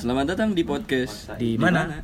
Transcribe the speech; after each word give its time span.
Selamat 0.00 0.32
datang 0.32 0.56
di 0.56 0.64
podcast 0.64 1.28
Di 1.36 1.60
mana? 1.60 2.00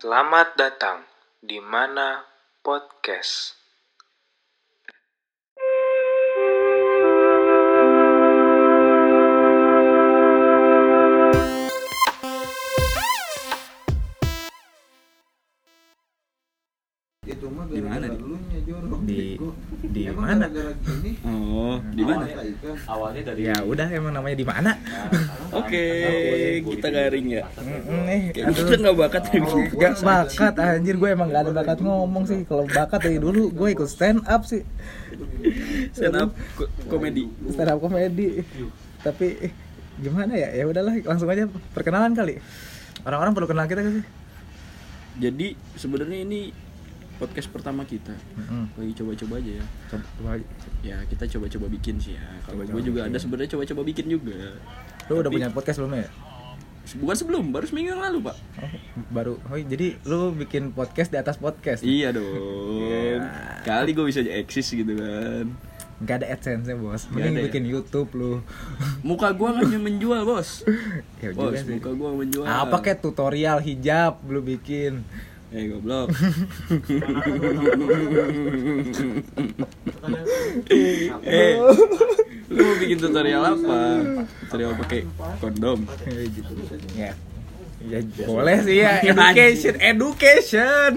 Selamat 0.00 0.56
datang 0.56 1.04
di 1.44 1.60
mana 1.60 2.24
podcast. 2.64 3.59
Di 17.50 17.82
mana, 17.82 18.06
Di? 18.06 18.18
jorok, 18.62 19.00
Di- 19.02 19.34
di 19.82 20.00
Emang 20.06 20.22
mana? 20.22 20.46
gara-gara 20.46 20.72
gini 20.76 21.12
Oh, 21.22 21.76
di 21.82 22.02
mana? 22.02 22.24
awalnya 22.84 23.22
dari 23.26 23.40
Ya 23.42 23.56
udah 23.60 23.88
emang 23.88 24.12
namanya 24.12 24.36
di 24.36 24.44
mana? 24.44 24.72
Oke, 25.50 25.84
kita 26.62 26.88
garing 26.88 27.26
ya. 27.32 27.42
Nih, 28.06 28.30
Kayak 28.30 28.46
aduh. 28.46 28.56
kita 28.60 28.74
nggak 28.78 28.96
bakat 28.96 29.22
ya. 29.26 29.40
Gak 29.72 29.94
bakat 30.00 30.54
anjir 30.56 30.94
gue 30.94 31.08
emang 31.08 31.28
gak 31.28 31.42
ada 31.42 31.52
bakat 31.52 31.78
ngomong 31.80 32.24
sih 32.24 32.44
Kalau 32.44 32.64
bakat 32.64 33.00
dari 33.00 33.18
dulu 33.18 33.50
gue 33.50 33.68
ikut 33.72 33.88
stand 33.88 34.22
up 34.24 34.42
sih 34.44 34.62
Stand 35.90 36.16
up 36.16 36.30
ko- 36.54 36.70
komedi. 36.86 37.26
Stand 37.48 37.66
up 37.68 37.78
komedi 37.78 38.46
Tapi 39.00 39.26
eh, 39.40 39.52
gimana 39.96 40.32
ya 40.32 40.54
ya 40.54 40.64
udahlah 40.64 40.94
langsung 41.02 41.26
aja 41.26 41.44
perkenalan 41.72 42.12
kali 42.12 42.38
Orang-orang 43.00 43.32
perlu 43.32 43.48
kenal 43.48 43.64
kita 43.64 43.80
gak 43.80 43.94
sih? 43.96 44.06
Jadi 45.18 45.48
sebenarnya 45.74 46.18
ini 46.22 46.40
podcast 47.20 47.48
pertama 47.48 47.84
kita. 47.84 48.16
Lagi 48.74 48.92
coba-coba 48.96 49.36
aja 49.36 49.52
ya. 49.54 49.64
Coba- 49.86 50.40
Ya 50.80 50.96
kita 51.04 51.28
coba-coba 51.28 51.66
bikin 51.68 52.00
sih 52.00 52.16
ya. 52.16 52.24
Kalau 52.42 52.64
gue 52.64 52.80
juga 52.82 53.04
bikin. 53.04 53.12
ada 53.12 53.18
sebenarnya 53.18 53.50
coba-coba 53.52 53.82
bikin 53.84 54.06
juga. 54.08 54.56
Lu 55.06 55.14
udah 55.14 55.22
Tapi- 55.22 55.36
punya 55.36 55.48
podcast 55.50 55.78
belum 55.78 55.94
ya? 55.94 56.08
Bukan 56.90 57.14
sebelum, 57.14 57.44
baru 57.50 57.64
seminggu 57.64 57.92
yang 57.92 58.02
lalu 58.02 58.18
pak. 58.24 58.36
Oh, 58.58 58.70
baru 59.12 59.32
oh 59.38 59.54
jadi 59.54 59.94
lu 60.02 60.34
bikin 60.34 60.72
podcast 60.72 61.06
di 61.08 61.20
atas 61.20 61.36
podcast 61.36 61.84
Iya 61.84 62.10
dong. 62.10 62.26
Iya. 62.82 63.20
Kali 63.62 63.92
gue 63.92 64.02
bisa 64.02 64.24
eksis 64.24 64.72
gitu 64.72 64.96
kan. 64.96 65.54
Gak 66.00 66.24
ada 66.24 66.32
adsense 66.32 66.64
bos 66.72 67.04
Nggak 67.04 67.12
Mending 67.12 67.36
ya? 67.36 67.44
bikin 67.44 67.64
youtube 67.68 68.08
lu 68.10 68.40
Muka 69.04 69.30
gue 69.30 69.44
hanya 69.52 69.76
menjual 69.76 70.24
bos. 70.24 70.64
Ya 71.22 71.30
Bos, 71.30 71.52
muka 71.62 71.92
gue 71.92 72.10
menjual. 72.16 72.42
Apa 72.42 72.80
kayak 72.80 73.04
tutorial 73.04 73.60
hijab 73.60 74.16
lu 74.24 74.40
bikin 74.40 75.04
Eh 75.50 75.66
goblok. 75.66 76.06
eh, 81.20 81.54
lu 82.48 82.60
mau 82.60 82.76
bikin 82.76 82.98
tutorial 82.98 83.42
apa? 83.44 83.80
Tutorial 84.46 84.72
pakai 84.76 85.00
kondom. 85.38 85.78
ya 86.94 87.10
ya 87.80 87.96
boleh 88.22 88.60
sih 88.60 88.76
ya 88.78 89.00
education 89.08 89.72
education 89.80 90.90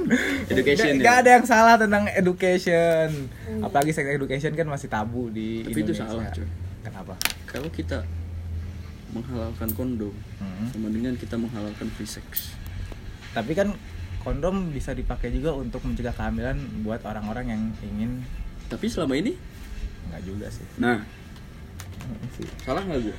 Education, 0.45 0.99
Nggak- 0.99 1.15
ya? 1.15 1.21
ada 1.23 1.29
yang 1.31 1.45
salah 1.47 1.79
tentang 1.79 2.11
education 2.11 3.07
apalagi 3.63 3.95
sex 3.95 4.03
education 4.05 4.51
kan 4.51 4.67
masih 4.67 4.91
tabu 4.91 5.31
di 5.31 5.63
Tapi 5.63 5.79
itu 5.79 5.95
Indonesia 5.95 6.03
salah, 6.05 6.27
cuy. 6.29 6.43
kenapa 6.83 7.13
Kalau 7.47 7.71
kita 7.71 8.03
menghalalkan 9.09 9.69
kondom 9.71 10.11
Hmm. 10.35 10.67
sama 10.69 10.91
dengan 10.91 11.15
kita 11.15 11.39
menghalalkan 11.39 11.87
free 11.89 12.09
sex. 12.09 12.51
tapi 13.31 13.55
kan 13.55 13.71
kondom 14.23 14.71
bisa 14.71 14.91
dipakai 14.91 15.29
juga 15.29 15.51
untuk 15.53 15.83
mencegah 15.83 16.11
kehamilan 16.11 16.55
buat 16.81 17.03
orang-orang 17.03 17.45
yang 17.51 17.61
ingin 17.83 18.23
Tapi 18.65 18.87
selama 18.87 19.13
ini, 19.13 19.35
nggak 20.09 20.21
juga 20.23 20.47
sih 20.49 20.65
nah 20.79 21.03
sih 22.33 22.47
salah 22.63 22.81
nggak 22.81 22.99
gue? 22.99 23.15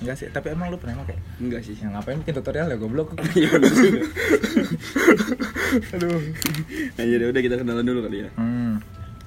Enggak 0.00 0.16
sih, 0.16 0.32
tapi 0.32 0.56
emang 0.56 0.72
lu 0.72 0.80
pernah 0.80 1.04
pakai? 1.04 1.16
Enggak 1.36 1.60
sih. 1.60 1.76
Yang 1.76 1.92
ngapain 1.92 2.16
bikin 2.24 2.32
tutorial 2.32 2.72
ya 2.72 2.76
goblok? 2.80 3.12
Iya 3.36 3.52
juga. 3.52 4.00
Aduh. 5.92 6.20
Nah, 6.96 7.04
jadi 7.04 7.24
udah 7.28 7.42
kita 7.44 7.60
kenalan 7.60 7.84
dulu 7.84 8.08
kali 8.08 8.24
ya. 8.24 8.30
Hmm. 8.32 8.80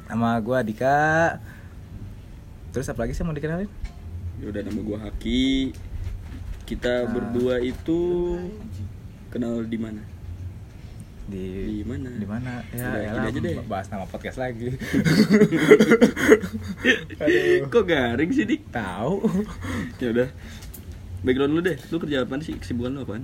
Sama 0.10 0.34
gua 0.42 0.66
Dika. 0.66 1.38
Terus 2.74 2.90
apa 2.90 3.06
lagi 3.06 3.14
sih 3.14 3.22
mau 3.22 3.38
dikenalin? 3.38 3.70
Ya 4.42 4.46
udah 4.50 4.62
nama 4.66 4.82
gua 4.82 4.98
Haki. 5.06 5.78
Kita 6.66 7.06
Nah. 7.06 7.10
berdua 7.12 7.62
itu 7.62 8.02
kenal 9.30 9.62
di 9.70 9.78
mana? 9.78 10.02
Di 11.24 11.80
Di 11.80 11.84
mana? 11.88 12.10
Di 12.12 12.28
mana? 12.28 12.60
Ya, 12.70 12.84
Udah, 12.84 13.00
elah, 13.00 13.32
gini 13.32 13.32
aja 13.32 13.40
deh. 13.40 13.56
bahas 13.64 13.88
nama 13.88 14.04
podcast 14.04 14.38
lagi. 14.38 14.76
Kok 17.72 17.84
garing 17.86 18.32
sih, 18.32 18.44
Dik? 18.44 18.62
Tahu. 18.70 19.16
Ya 20.02 20.08
udah. 20.12 20.30
Background 21.24 21.54
lu 21.56 21.62
deh. 21.64 21.78
Lu 21.88 21.98
kerja 21.98 22.22
apa 22.22 22.36
sih? 22.44 22.60
Kesibukan 22.60 22.92
lu 22.92 23.08
apaan? 23.08 23.24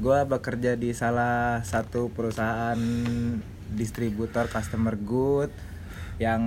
Gua 0.00 0.24
bekerja 0.24 0.74
di 0.74 0.96
salah 0.96 1.60
satu 1.62 2.08
perusahaan 2.08 2.80
distributor 3.68 4.48
customer 4.48 4.96
good 4.96 5.52
yang 6.16 6.42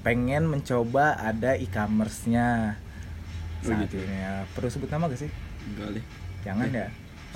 pengen 0.00 0.46
mencoba 0.46 1.18
ada 1.18 1.58
e-commerce-nya. 1.58 2.78
Oh, 3.60 3.66
Saat 3.66 3.90
gitu. 3.90 3.98
ini 3.98 4.14
ya. 4.14 4.46
Perlu 4.54 4.70
sebut 4.70 4.86
nama 4.86 5.10
gak 5.10 5.26
sih? 5.26 5.30
Enggak 5.66 5.98
deh. 5.98 6.04
Jangan 6.46 6.68
ya. 6.70 6.86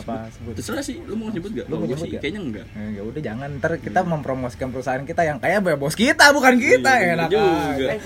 Apa 0.02 0.14
sebut? 0.32 0.52
Terserah 0.56 0.84
sih, 0.84 0.96
lu 1.04 1.14
mau 1.16 1.28
nyebut 1.28 1.50
gak? 1.52 1.66
Lu 1.68 1.74
mau 1.76 1.86
nyebut 1.86 2.06
sih 2.06 2.16
gak? 2.16 2.22
kayaknya 2.24 2.40
enggak. 2.40 2.66
Eh, 2.76 2.88
ya 2.96 3.02
udah 3.04 3.22
jangan. 3.22 3.48
Ntar 3.60 3.72
kita 3.80 4.00
mempromosikan 4.04 4.68
perusahaan 4.72 5.04
kita 5.04 5.22
yang 5.24 5.38
kaya 5.38 5.60
ya 5.60 5.76
bos 5.76 5.94
kita 5.94 6.32
bukan 6.32 6.54
kita. 6.56 6.92
Iya, 6.96 7.08
enak 7.16 7.28
juga. 7.30 7.86
eh 7.92 7.98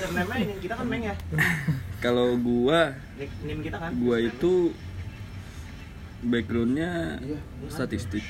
ini. 0.42 0.54
Kita 0.60 0.74
kan 0.76 0.86
meng 0.90 1.02
ya? 1.06 1.14
Kalau 2.04 2.36
gua 2.36 2.92
nim 3.18 3.58
kita 3.64 3.76
kan? 3.80 3.90
gua 3.96 4.16
itu 4.20 4.74
backgroundnya 6.24 7.20
statistik 7.68 8.24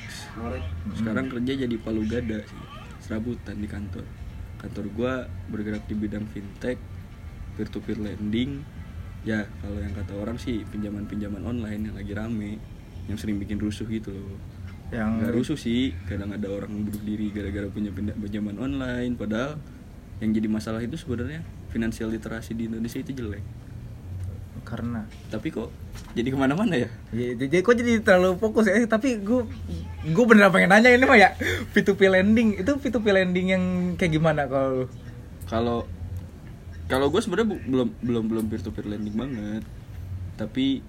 sekarang 0.99 1.31
kerja 1.31 1.63
jadi 1.63 1.75
palu 1.79 2.03
gada 2.03 2.43
sih 2.43 2.61
serabutan 3.03 3.55
di 3.59 3.67
kantor. 3.67 4.03
Kantor 4.59 4.85
gua 4.95 5.13
bergerak 5.51 5.85
di 5.85 5.95
bidang 5.95 6.25
fintech 6.31 6.79
peer 7.55 7.67
to 7.69 7.79
peer 7.83 7.99
lending. 7.99 8.63
Ya 9.25 9.49
kalau 9.59 9.81
yang 9.81 9.93
kata 9.93 10.13
orang 10.15 10.37
sih 10.37 10.61
pinjaman 10.69 11.09
pinjaman 11.09 11.41
online 11.43 11.89
yang 11.89 11.95
lagi 11.97 12.13
rame 12.13 12.61
yang 13.05 13.17
sering 13.17 13.37
bikin 13.37 13.61
rusuh 13.61 13.85
gitu 13.89 14.13
loh. 14.13 14.37
Yang 14.93 15.09
nggak 15.21 15.33
rusuh 15.33 15.57
sih 15.57 15.93
kadang 16.05 16.33
ada 16.33 16.47
orang 16.49 16.85
bunuh 16.85 17.01
diri 17.01 17.33
gara-gara 17.33 17.65
punya 17.69 17.89
pinjaman 17.93 18.57
online 18.61 19.17
padahal 19.17 19.57
yang 20.21 20.31
jadi 20.31 20.47
masalah 20.47 20.79
itu 20.79 20.95
sebenarnya 20.95 21.43
finansial 21.73 22.07
literasi 22.13 22.55
di 22.55 22.69
Indonesia 22.71 23.01
itu 23.01 23.11
jelek. 23.11 23.43
Karena. 24.65 25.05
Tapi 25.29 25.53
kok 25.53 25.69
jadi 26.17 26.33
ke 26.33 26.37
mana-mana 26.37 26.73
ya? 26.73 26.89
Ya, 27.13 27.37
jadi 27.37 27.61
kok 27.61 27.75
jadi 27.77 28.01
terlalu 28.01 28.39
fokus 28.41 28.65
ya? 28.65 28.81
Tapi 28.87 29.21
gue 29.21 29.45
gue 30.09 30.25
beneran 30.25 30.49
pengen 30.49 30.71
nanya 30.73 30.89
ini 30.89 31.05
mah 31.05 31.19
ya. 31.19 31.35
P2P 31.75 32.01
lending 32.09 32.49
itu 32.61 32.71
P2P 32.79 33.05
lending 33.13 33.47
yang 33.53 33.63
kayak 33.99 34.17
gimana 34.17 34.49
kalau 34.49 34.89
kalau 35.45 35.85
kalau 36.85 37.09
gue 37.09 37.21
sebenarnya 37.21 37.49
belum 37.65 37.89
belum 38.01 38.23
belum 38.29 38.43
peer 38.49 38.61
to 38.61 38.69
peer 38.73 38.85
lending 38.85 39.13
banget. 39.17 39.63
Tapi 40.37 40.81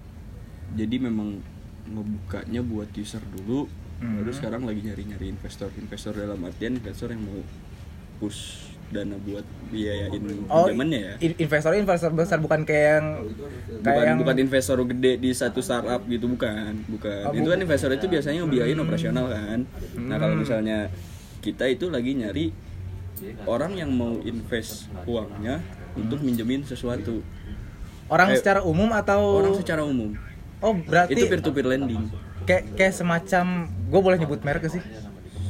jadi 0.77 0.95
memang 0.99 1.41
ngebukanya 1.89 2.61
buat 2.61 2.89
user 2.91 3.23
dulu 3.33 3.65
Hmm. 3.97 4.21
baru 4.21 4.29
sekarang 4.29 4.61
lagi 4.61 4.85
nyari 4.85 5.03
nyari 5.05 5.25
investor. 5.27 5.73
Investor 5.73 6.13
dalam 6.13 6.37
artian 6.39 6.77
investor 6.77 7.09
yang 7.09 7.17
mau 7.19 7.41
push 8.17 8.61
dana 8.87 9.17
buat 9.17 9.41
biayain 9.67 10.21
Oh, 10.47 10.63
pinjamannya 10.63 10.99
ya. 11.01 11.13
in- 11.19 11.35
investor 11.35 11.73
investor 11.73 12.13
besar 12.13 12.37
bukan 12.37 12.61
kayak 12.61 12.85
yang 12.93 13.07
kayak 13.19 13.83
bukan 13.83 14.05
yang 14.05 14.19
bukan 14.21 14.37
investor 14.39 14.77
gede 14.85 15.17
di 15.17 15.33
satu 15.33 15.59
startup 15.59 16.05
gitu 16.05 16.23
bukan 16.25 16.87
bukan. 16.87 17.25
Oh, 17.25 17.33
itu 17.33 17.47
kan 17.47 17.59
investor 17.59 17.89
itu 17.89 18.05
biasanya 18.05 18.45
ngebiayain 18.45 18.77
operasional 18.77 19.25
kan. 19.27 19.59
Nah 19.97 20.15
kalau 20.15 20.33
Hmm. 20.33 20.41
misalnya 20.41 20.77
kita 21.39 21.65
itu 21.65 21.89
lagi 21.89 22.13
nyari 22.13 22.45
orang 23.43 23.73
yang 23.75 23.89
mau 23.91 24.13
invest 24.21 24.87
uangnya 25.03 25.57
untuk 25.93 26.21
minjemin 26.21 26.61
sesuatu. 26.61 27.25
Orang 28.07 28.29
eh, 28.29 28.37
secara 28.37 28.61
umum 28.61 28.93
atau 28.93 29.41
orang 29.41 29.51
secara 29.53 29.81
umum 29.81 30.13
oh 30.59 30.73
berarti 30.75 31.13
itu 31.13 31.25
peer 31.25 31.39
to 31.39 31.51
peer 31.51 31.65
lending. 31.65 32.09
kayak 32.43 32.63
kayak 32.73 32.93
semacam 32.93 33.45
gue 33.67 34.01
boleh 34.01 34.17
nyebut 34.17 34.39
merek 34.41 34.65
sih? 34.67 34.81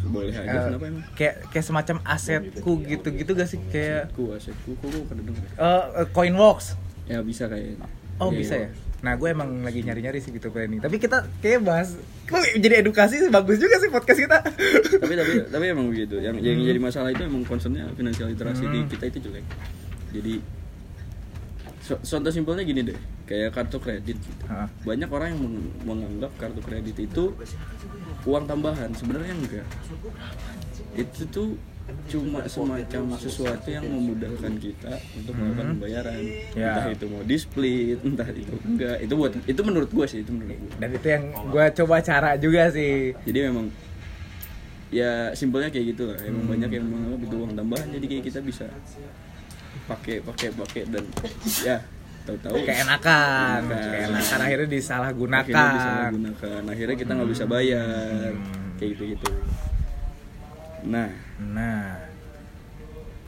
Boleh 0.04 0.32
aja 0.32 0.48
Eh, 0.48 0.64
kenapa 0.66 0.86
emang? 0.88 1.04
kayak 1.14 1.36
kayak 1.48 1.66
semacam 1.66 1.96
asetku 2.06 2.72
gitu-gitu 2.82 3.32
gak 3.34 3.46
sih? 3.46 3.60
Kayak 3.66 4.12
ku 4.12 4.32
asetku 4.32 4.74
kok 4.74 4.88
gue 4.88 5.04
pernah 5.04 5.24
denger? 5.24 5.44
Eh 5.52 5.84
eh, 5.96 6.08
Coinworks. 6.10 6.80
Ya 7.06 7.20
bisa 7.20 7.46
kayak 7.46 7.76
oh 8.18 8.32
bisa 8.32 8.56
ya? 8.58 8.70
Nah 8.98 9.14
gue 9.14 9.30
emang 9.30 9.62
lagi 9.62 9.80
nyari-nyari 9.80 10.18
sih 10.18 10.32
gitu 10.32 10.50
ini 10.50 10.80
tapi 10.80 10.98
kita 10.98 11.22
kayak 11.38 11.62
bahas 11.62 11.94
kok 12.24 12.42
jadi 12.56 12.82
edukasi 12.82 13.20
sih, 13.20 13.30
bagus 13.30 13.56
juga 13.58 13.78
sih 13.78 13.88
podcast 13.88 14.18
kita. 14.18 14.38
Tapi 15.04 15.14
tapi 15.14 15.32
tapi 15.46 15.66
emang 15.68 15.88
begitu. 15.88 16.18
Yang 16.18 16.42
yang 16.42 16.60
jadi 16.66 16.80
masalah 16.82 17.12
itu 17.12 17.22
emang 17.22 17.44
concernnya 17.44 17.88
finansial 17.94 18.28
literasi 18.28 18.66
di 18.66 18.80
Hmm. 18.80 18.90
kita 18.90 19.06
itu 19.06 19.20
jelek. 19.22 19.46
Jadi 20.10 20.34
contoh 21.96 22.32
simpelnya 22.34 22.64
gini 22.68 22.82
deh 22.84 23.00
kayak 23.28 23.56
kartu 23.56 23.78
kredit. 23.80 24.18
Gitu. 24.20 24.44
Hah. 24.48 24.68
banyak 24.84 25.10
orang 25.12 25.28
yang 25.36 25.40
meng- 25.44 25.74
menganggap 25.84 26.32
kartu 26.36 26.62
kredit 26.64 26.98
itu 27.00 27.24
uang 28.28 28.44
tambahan 28.48 28.92
sebenarnya 28.92 29.34
enggak. 29.36 29.68
Itu 30.98 31.24
tuh 31.32 31.50
cuma 32.12 32.44
semacam 32.52 33.16
sesuatu 33.16 33.72
yang 33.72 33.88
memudahkan 33.88 34.60
kita 34.60 34.92
untuk 35.16 35.34
melakukan 35.40 35.66
pembayaran. 35.80 36.20
Ya. 36.52 36.84
entah 36.84 36.88
itu 36.92 37.06
mau 37.08 37.24
di 37.24 37.36
split 37.40 38.00
entah 38.04 38.28
itu 38.28 38.56
enggak. 38.68 38.98
Itu 39.04 39.14
buat 39.16 39.32
itu 39.48 39.62
menurut 39.64 39.90
gue 39.92 40.06
sih 40.08 40.20
itu 40.24 40.32
menurut 40.36 40.56
gue 40.56 40.72
dan 40.80 40.90
itu 40.92 41.08
yang 41.08 41.24
gue 41.32 41.66
coba 41.84 41.96
cara 42.04 42.32
juga 42.36 42.68
sih. 42.72 43.16
Jadi 43.24 43.40
memang 43.48 43.72
ya 44.88 45.32
simpelnya 45.36 45.72
kayak 45.72 45.96
gitu 45.96 46.12
lah. 46.12 46.20
Emang 46.24 46.48
banyak 46.48 46.72
yang 46.76 46.86
menganggap 46.88 47.22
itu 47.24 47.36
uang 47.40 47.54
tambahan 47.56 47.88
jadi 47.96 48.06
kayak 48.08 48.24
kita 48.28 48.40
bisa 48.44 48.68
pakai 49.86 50.16
pakai 50.26 50.48
pakai 50.58 50.82
dan 50.90 51.06
ya 51.62 51.78
tahu-tahu. 52.28 52.56
Keenakan 52.66 53.62
Keenakan. 53.62 53.62
keenakan 53.72 54.18
akhirnya 54.18 54.44
akhirnya 54.44 54.68
disalahgunakan. 54.68 55.48
disalahgunakan. 55.78 56.62
Akhirnya 56.68 56.96
kita 57.00 57.12
nggak 57.16 57.30
bisa 57.32 57.46
bayar. 57.48 58.32
Hmm. 58.34 58.76
kayak 58.78 58.90
gitu 58.94 59.04
gitu 59.18 59.28
nah. 60.86 61.10
Nah. 61.42 61.98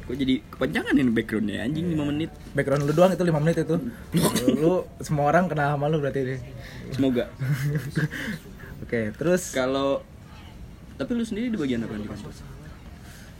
Kok 0.05 0.17
jadi 0.17 0.41
kepanjangan 0.41 0.93
ini 0.97 1.11
backgroundnya 1.13 1.61
anjing 1.69 1.85
5 1.93 2.09
menit? 2.09 2.31
Background 2.57 2.89
lu 2.89 2.93
doang 2.97 3.13
itu 3.13 3.21
5 3.21 3.43
menit 3.45 3.57
itu. 3.61 3.75
Lu 4.61 4.85
semua 5.05 5.29
orang 5.29 5.45
kenal 5.45 5.77
sama 5.77 5.85
lu 5.85 6.01
berarti 6.01 6.25
ini. 6.25 6.37
Semoga. 6.89 7.29
Oke 8.83 9.13
terus? 9.13 9.53
Kalau 9.53 10.01
tapi 10.97 11.15
lu 11.15 11.23
sendiri 11.23 11.47
di 11.53 11.57
bagian 11.61 11.85
apa 11.85 11.95
di 11.95 12.09
kantor 12.09 12.33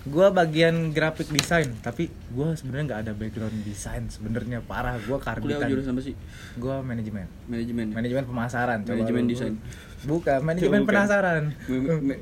gue 0.10 0.28
bagian 0.34 0.90
graphic 0.90 1.30
design 1.30 1.78
tapi 1.86 2.10
gue 2.10 2.48
sebenarnya 2.58 2.84
nggak 2.90 3.02
ada 3.06 3.14
background 3.14 3.58
desain 3.64 4.04
sebenarnya 4.10 4.60
parah. 4.66 4.98
Gue 4.98 5.18
kuliah 5.22 5.24
karbitan 5.24 5.68
jurusan 5.70 5.94
apa 5.94 6.02
sih? 6.02 6.16
Gue 6.58 6.76
manajemen. 6.82 7.26
Manajemen 7.46 7.86
manajemen 7.94 8.24
pemasaran 8.26 8.80
Manajemen 8.84 9.24
desain. 9.30 9.56
bukan 10.00 10.40
manajemen 10.48 10.88
penasaran. 10.88 11.44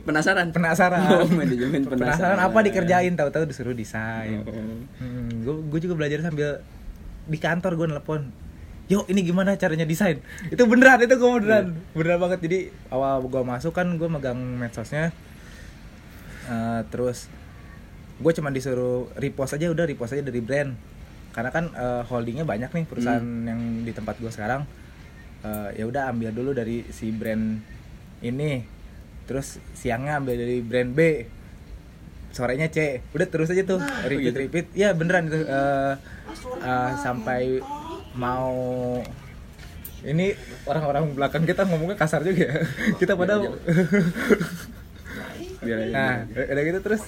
Penasaran? 0.03 0.47
Penasaran. 0.51 1.01
Oh, 1.23 1.29
manajemen 1.29 1.81
penasaran 1.85 2.39
apa 2.41 2.57
dikerjain 2.65 3.13
tahu-tahu 3.15 3.47
disuruh 3.47 3.73
desain. 3.73 4.43
Oh. 4.43 4.53
Hmm, 4.99 5.45
gue 5.45 5.79
juga 5.81 5.95
belajar 5.95 6.21
sambil 6.21 6.61
di 7.27 7.37
kantor 7.39 7.75
gue 7.75 7.87
nelpon 7.91 8.23
Yo 8.87 9.03
ini 9.11 9.19
gimana 9.19 9.59
caranya 9.59 9.83
desain? 9.83 10.23
Itu 10.47 10.63
beneran 10.63 11.03
itu 11.03 11.19
gue 11.19 11.31
beneran. 11.43 11.75
Beneran 11.91 12.19
banget. 12.23 12.39
Jadi 12.39 12.59
awal 12.87 13.19
gue 13.19 13.43
masuk 13.43 13.75
kan 13.75 13.87
gue 13.99 14.07
megang 14.07 14.39
medsosnya 14.39 15.11
Eh, 16.47 16.81
terus 16.87 17.27
gue 18.17 18.31
cuma 18.33 18.49
disuruh 18.49 19.09
repost 19.17 19.53
aja 19.57 19.69
udah 19.69 19.85
repost 19.85 20.17
aja 20.17 20.25
dari 20.25 20.41
brand. 20.41 20.73
Karena 21.33 21.53
kan 21.53 21.69
eh, 21.69 22.01
holdingnya 22.09 22.45
banyak 22.49 22.73
nih 22.73 22.85
perusahaan 22.89 23.21
yang 23.21 23.85
di 23.85 23.91
tempat 23.93 24.17
gue 24.17 24.31
sekarang. 24.33 24.65
Eh, 25.45 25.81
ya 25.81 25.85
udah 25.85 26.09
ambil 26.09 26.33
dulu 26.33 26.51
dari 26.57 26.81
si 26.89 27.13
brand 27.13 27.61
ini. 28.25 28.65
Terus 29.29 29.61
siangnya 29.77 30.17
ambil 30.17 30.35
dari 30.39 30.57
brand 30.65 30.91
B. 30.97 30.99
Sorenya 32.33 32.73
C. 32.73 33.05
Udah 33.13 33.27
terus 33.29 33.53
aja 33.53 33.61
tuh 33.65 33.77
repeat 34.09 34.33
gitu. 34.33 34.37
repeat. 34.41 34.65
Ya 34.73 34.97
beneran 34.97 35.29
itu 35.29 35.37
eh, 35.45 35.93
eh, 36.65 36.91
sampai 37.05 37.61
mau 38.17 38.57
ini 40.05 40.33
orang-orang 40.65 41.13
belakang 41.13 41.45
kita 41.45 41.69
ngomongnya 41.69 41.97
kasar 41.97 42.25
juga 42.25 42.49
ya. 42.49 42.57
Kita 42.97 43.13
padahal 43.13 43.45
biar 45.67 45.79
aja 45.83 45.93
nah 45.93 46.15
udah 46.31 46.63
gitu 46.63 46.79
terus 46.79 47.01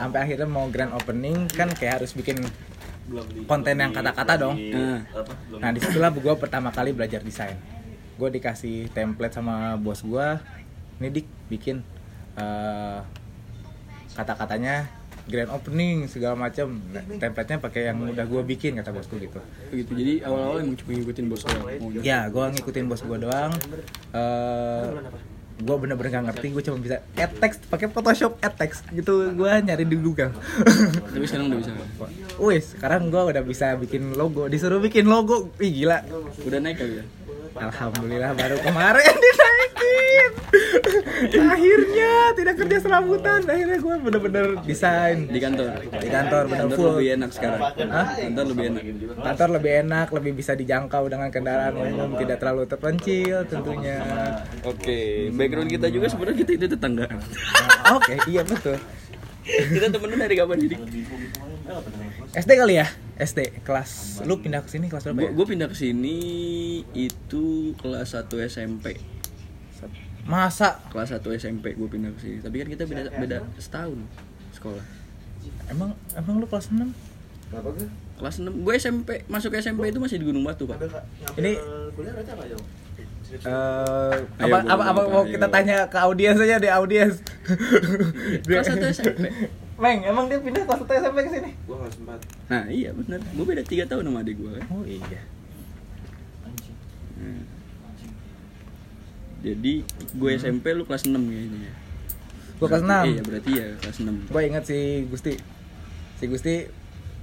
sampai 0.00 0.18
akhirnya 0.24 0.48
mau 0.48 0.64
grand 0.72 0.96
opening 0.96 1.44
kan 1.52 1.68
kayak 1.76 2.00
harus 2.00 2.16
bikin 2.16 2.40
konten 3.44 3.76
yang 3.76 3.92
kata-kata 3.92 4.40
dong 4.40 4.56
nah 4.72 5.04
Nah 5.60 5.70
di 5.76 5.80
situlah 5.82 6.08
gue 6.14 6.34
pertama 6.40 6.72
kali 6.72 6.96
belajar 6.96 7.20
desain. 7.20 7.56
Gue 8.16 8.32
dikasih 8.32 8.88
template 8.92 9.36
sama 9.36 9.76
bos 9.76 10.00
gue, 10.00 10.28
ini 11.00 11.08
dik 11.20 11.26
bikin 11.52 11.84
eh, 12.36 13.00
kata-katanya 14.16 14.88
grand 15.28 15.52
opening 15.52 16.08
segala 16.08 16.34
macam. 16.34 16.80
Nah, 16.90 17.04
template-nya 17.20 17.60
pakai 17.62 17.92
yang 17.92 18.02
udah 18.02 18.26
gue 18.26 18.42
bikin 18.56 18.74
kata 18.80 18.90
bosku 18.90 19.20
gitu. 19.20 19.38
begitu 19.70 19.92
jadi 19.94 20.14
awal-awal 20.26 20.64
emang 20.64 20.76
cuma 20.80 20.90
ngikutin 20.96 21.26
bos 21.28 21.44
maunya. 21.46 22.00
Ya 22.02 22.18
gue 22.26 22.44
ngikutin 22.56 22.84
bos 22.88 23.02
gue 23.04 23.18
doang. 23.20 23.52
Eh 24.16 24.88
gue 25.60 25.76
bener-bener 25.76 26.10
gak 26.10 26.24
ngerti, 26.32 26.46
gue 26.56 26.62
cuma 26.64 26.80
bisa 26.80 26.96
add 27.14 27.32
text 27.36 27.60
pakai 27.68 27.92
Photoshop 27.92 28.40
add 28.40 28.56
text 28.56 28.82
gitu. 28.90 29.28
Gue 29.36 29.48
nyari 29.60 29.84
di 29.84 29.96
Google. 30.00 30.32
tapi 31.12 31.24
sekarang 31.28 31.52
udah 31.52 31.58
bisa 31.60 31.70
Wih, 32.40 32.60
sekarang 32.64 33.02
gue 33.12 33.22
udah 33.36 33.42
bisa 33.44 33.76
bikin 33.76 34.16
logo. 34.16 34.48
Disuruh 34.48 34.80
bikin 34.80 35.04
logo, 35.04 35.52
ih 35.60 35.84
gila. 35.84 36.00
udah 36.40 36.58
naik 36.58 36.80
kali 36.80 36.98
ya 36.98 37.04
Alhamdulillah 37.58 38.32
baru 38.32 38.56
kemarin 38.62 39.14
Akhirnya 41.30 42.10
tidak 42.34 42.54
kerja 42.58 42.76
serabutan. 42.80 43.40
Akhirnya 43.44 43.78
gue 43.78 43.94
bener-bener 44.00 44.46
desain 44.64 45.28
di 45.28 45.38
kantor 45.38 45.68
di 45.84 46.08
kantor 46.08 46.42
bener 46.48 46.58
kantor 46.66 46.76
full. 46.76 46.92
lebih 46.96 47.08
enak 47.20 47.30
sekarang 47.30 47.60
Hah? 47.60 48.08
kantor 48.16 48.44
lebih 48.50 48.64
enak 48.72 48.82
Kantor 49.20 49.48
lebih 49.60 49.72
enak, 49.86 50.06
lebih 50.10 50.32
bisa 50.34 50.52
dijangkau 50.56 51.04
dengan 51.06 51.28
kendaraan 51.28 51.74
umum, 51.76 52.16
tidak 52.18 52.36
terlalu 52.40 52.64
terpencil 52.66 53.44
tentunya. 53.46 53.96
oke 54.64 54.98
background 55.36 55.70
kita 55.70 55.86
juga 55.92 56.06
sebenarnya 56.08 56.38
kita 56.42 56.50
itu 56.56 56.66
tetanggaan 56.72 57.18
Nah, 57.20 57.98
Oke, 57.98 58.14
iya 58.30 58.42
betul. 58.46 58.78
kita 59.44 59.86
temenan 59.90 60.18
dari 60.20 60.34
kapan 60.38 60.56
jadi 60.62 60.76
SD 62.30 62.50
kali 62.54 62.74
ya? 62.78 62.86
SD 63.18 63.66
kelas. 63.66 64.22
Lu 64.24 64.38
pindah 64.38 64.62
ke 64.62 64.70
sini 64.70 64.86
kelas 64.88 65.04
berapa 65.04 65.20
ya? 65.26 65.30
gue 65.34 65.46
pindah 65.46 65.68
ke 65.68 65.76
sini 65.76 66.18
itu 66.94 67.74
kelas 67.76 68.14
1 68.16 68.30
SMP 68.46 68.96
Masa 70.22 70.78
kelas 70.88 71.10
1 71.12 71.24
SMP 71.34 71.72
gue 71.72 71.88
pindah 71.88 72.10
ke 72.10 72.20
sini 72.20 72.36
tapi 72.38 72.60
kan 72.60 72.68
kita 72.68 72.84
beda 72.84 73.08
beda 73.12 73.36
setahun 73.56 73.98
sekolah 74.50 74.84
emang 75.66 75.90
emang 76.12 76.34
lu 76.36 76.46
kelas 76.46 76.70
6? 76.70 76.76
Kenapa 77.50 77.68
gue? 77.72 77.88
kelas 78.14 78.36
6 78.38 78.52
gue 78.52 78.74
SMP 78.76 79.10
masuk 79.26 79.50
SMP 79.54 79.88
itu 79.88 79.98
masih 79.98 80.16
di 80.16 80.26
Gunung 80.26 80.44
Batu 80.44 80.64
pak 80.64 80.76
Ini 81.34 81.56
kuliah 81.92 82.12
berarti 82.12 82.30
apa 82.30 82.44
Jong? 82.46 82.64
eh 83.30 84.18
Ayo, 84.42 84.50
apa 84.50 84.58
gua 84.58 84.74
apa, 84.74 84.82
apa 84.84 85.00
buka, 85.00 85.08
mau 85.08 85.22
ayo. 85.22 85.30
kita 85.30 85.46
tanya 85.48 85.76
ke 85.86 85.94
audiens 85.96 86.34
aja 86.36 86.58
deh 86.58 86.66
audiens. 86.68 87.22
kelas 88.44 88.66
1 88.68 88.90
SMP 88.92 89.24
Meng, 89.80 90.04
emang 90.04 90.28
dia 90.28 90.36
pindah 90.36 90.60
kelas 90.60 90.82
1 90.84 91.00
SMP 91.00 91.18
ke 91.24 91.30
sini? 91.32 91.50
Gue 91.64 91.76
kelas 91.76 91.96
4 91.96 92.50
nah 92.50 92.64
iya 92.68 92.90
bener 92.92 93.18
gue 93.22 93.44
beda 93.46 93.62
3 93.62 93.86
tahun 93.86 94.02
sama 94.04 94.20
adik 94.20 94.36
gue 94.36 94.50
kan 94.52 94.64
Oh 94.68 94.82
iya. 94.84 95.22
Nah. 97.16 97.44
Jadi 99.40 99.72
gue 100.12 100.30
SMP 100.34 100.66
lu 100.70 100.84
kelas 100.84 101.04
6 101.04 101.16
kayaknya 101.16 101.72
Gua 102.56 102.68
kelas 102.68 102.82
Berarti- 102.82 103.08
6. 103.08 103.10
iya 103.10 103.22
berarti 103.24 103.50
ya 103.52 103.66
kelas 103.78 103.96
6 103.98 104.28
Gue 104.28 104.42
inget 104.44 104.64
si 104.64 104.78
Gusti. 105.06 105.32
Si 106.14 106.24
Gusti 106.26 106.54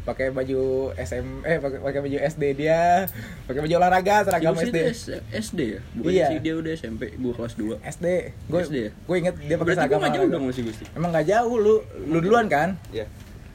pakai 0.02 0.32
baju 0.32 0.62
SM 0.96 1.44
eh 1.44 1.60
pakai 1.60 1.78
pakai 1.78 2.00
baju 2.00 2.18
SD 2.18 2.44
dia, 2.56 3.06
pakai 3.44 3.60
baju 3.60 3.74
olahraga 3.76 4.24
seragam 4.24 4.56
Si 4.56 4.66
SD. 4.66 4.78
S- 4.88 5.20
SD 5.44 5.60
ya? 5.68 5.82
Bukan 5.94 6.10
Iya. 6.10 6.26
sih 6.28 6.40
dia 6.40 6.54
udah 6.56 6.72
SMP, 6.74 7.14
gue 7.14 7.34
kelas 7.34 7.54
2 7.54 7.76
SD. 7.86 8.06
Gue 8.48 8.60
SD 8.62 8.76
ya? 8.80 8.92
gue 8.98 9.16
inget 9.16 9.36
dia 9.38 9.56
pakai 9.56 9.68
Berarti 9.68 9.78
gue 9.78 9.84
seragam. 9.86 10.00
gak 10.02 10.14
jauh 10.16 10.28
dong 10.28 10.44
masih 10.48 10.64
Gusti 10.64 10.84
Emang 10.92 11.12
gak 11.12 11.28
jauh 11.28 11.56
lu 11.56 11.76
lu 12.04 12.18
duluan 12.18 12.48
kan? 12.48 12.74
Iya 12.90 13.06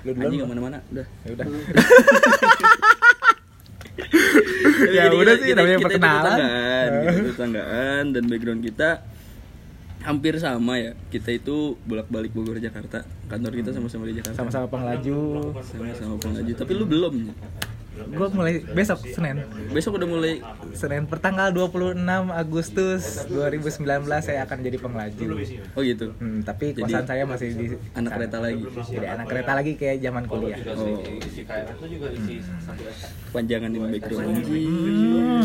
Lu 0.02 0.12
duluan. 0.12 0.30
Anjing 0.30 0.46
mana-mana, 0.46 0.78
udah 0.88 1.06
Ya 1.24 1.30
udah. 1.32 1.46
Jadi 4.84 4.92
Ya 4.92 5.04
kita- 5.04 5.16
udah 5.16 5.34
sih, 5.34 5.44
kita- 5.44 5.56
namanya 5.56 5.72
kita 5.72 5.80
itu 5.80 5.86
perkenalan. 5.88 6.22
tetanggaan, 6.24 6.90
itu 7.12 7.30
tetanggaan 7.30 8.02
dan 8.10 8.22
background 8.26 8.62
kita 8.62 8.88
hampir 10.02 10.34
sama 10.36 10.74
ya. 10.76 10.92
Kita 11.06 11.30
itu 11.30 11.56
bolak-balik 11.80 12.30
Bogor 12.30 12.58
Jakarta. 12.58 13.06
Kantor 13.26 13.52
kita 13.54 13.70
sama-sama 13.70 14.04
di 14.04 14.14
Jakarta. 14.14 14.34
Sama-sama 14.36 14.66
penglaju. 14.66 15.18
sama-sama 15.62 16.14
penglaju 16.16 16.52
tapi 16.52 16.72
lu 16.72 16.84
belum 16.84 17.14
Gue 17.92 18.28
mulai 18.32 18.64
besok 18.72 19.04
Senin. 19.04 19.44
besok 19.68 20.00
udah 20.00 20.08
mulai 20.08 20.34
Senin 20.72 21.04
pertanggal 21.04 21.52
26 21.52 22.00
Agustus 22.32 23.28
2019 23.28 23.84
saya 24.24 24.48
akan 24.48 24.58
jadi 24.64 24.78
penglaju. 24.80 25.28
oh 25.76 25.82
gitu? 25.84 26.16
Hmm, 26.16 26.40
tapi 26.40 26.72
Jadi, 26.72 26.88
kosan 26.88 27.04
saya 27.04 27.28
masih 27.28 27.48
di 27.52 27.66
anak 27.92 28.10
sana. 28.10 28.16
kereta 28.16 28.38
lagi? 28.40 28.64
Jadi 28.88 29.06
anak 29.06 29.26
kereta 29.28 29.52
lagi 29.52 29.72
kayak 29.76 29.96
zaman 30.00 30.24
kuliah. 30.24 30.58
oh. 30.72 31.04
Panjangan 33.32 33.70
ini 33.76 33.86
background. 33.98 34.36
Hmm, 34.40 35.44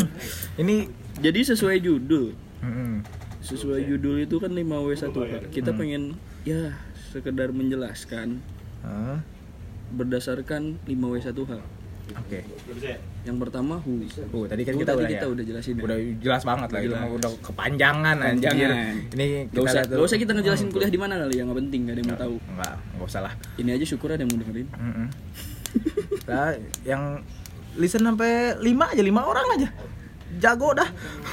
ini 0.56 0.76
jadi 1.20 1.40
sesuai 1.52 1.78
judul? 1.84 2.32
Hmm, 2.64 3.04
sesuai 3.44 3.86
judul 3.86 4.24
itu 4.24 4.40
kan 4.40 4.52
5W1H 4.52 5.52
kita 5.52 5.72
pengen 5.76 6.16
ya 6.44 6.76
sekedar 7.12 7.52
menjelaskan 7.56 8.44
ah, 8.84 9.24
berdasarkan 9.94 10.82
5W1H 10.84 11.77
oke. 12.10 12.40
yang 13.24 13.38
pertama 13.38 13.76
who 13.80 14.00
Oh, 14.30 14.44
tadi 14.44 14.62
kan 14.62 14.72
Who 14.72 14.80
kita 14.80 14.92
tadi 14.92 15.00
udah 15.00 15.10
kita 15.10 15.26
ya. 15.26 15.30
udah 15.30 15.44
jelasin 15.44 15.74
ya? 15.74 15.84
Udah 15.84 15.98
jelas 16.18 16.42
banget 16.44 16.70
lah 16.70 16.80
Jelas. 16.80 17.02
udah 17.12 17.32
kepanjangan 17.42 18.16
anjir. 18.18 18.50
Panjangan. 18.50 18.96
Ini 19.12 19.26
Gak 19.28 19.52
kita 19.52 19.60
usah, 19.62 19.82
gak 19.86 20.06
usah 20.06 20.18
kita 20.18 20.32
ngejelasin 20.34 20.68
kuliah 20.70 20.88
di 20.88 20.98
mana 20.98 21.14
kali 21.18 21.34
ya, 21.34 21.44
nggak 21.44 21.60
penting, 21.60 21.80
gak 21.82 21.92
ada 21.92 22.00
yang 22.00 22.10
mau 22.10 22.20
tahu. 22.20 22.36
Enggak, 22.48 22.74
enggak 22.90 23.08
usah 23.08 23.22
lah. 23.22 23.34
Ini 23.56 23.70
aja 23.74 23.86
syukur 23.86 24.08
ada 24.10 24.22
yang 24.22 24.32
mau 24.32 24.40
dengerin. 24.40 24.68
Mm-mm. 24.72 25.08
Nah, 26.26 26.52
yang 26.84 27.04
listen 27.76 28.02
sampai 28.02 28.32
5 28.56 28.66
aja, 28.88 29.02
5 29.02 29.16
orang 29.24 29.48
aja. 29.54 29.70
jago 30.38 30.70
dah. 30.72 30.86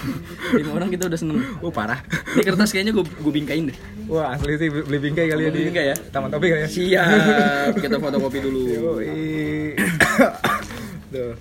lima 0.57 0.71
orang 0.73 0.89
kita 0.89 1.05
udah 1.05 1.19
seneng 1.19 1.37
Oh 1.61 1.69
parah. 1.69 1.99
ini 2.31 2.41
kertas 2.41 2.71
kayaknya 2.71 2.93
gue 2.93 3.03
gue 3.03 3.33
bingkain 3.33 3.67
deh 3.67 3.77
Wah 4.07 4.33
asli 4.33 4.55
sih 4.55 4.71
beli 4.71 4.97
bingkai 4.99 5.29
kali 5.29 5.43
ya 5.43 5.51
bingkai 5.51 5.87
ya? 5.91 5.97
Taman 6.09 6.31
Topi 6.31 6.47
kali 6.47 6.63
ya. 6.63 6.69
siap 6.69 7.75
kita 7.75 7.99
fotokopi 8.03 8.39
dulu 8.39 8.61
Yoi. 8.65 9.75
Tuh. 11.15 11.33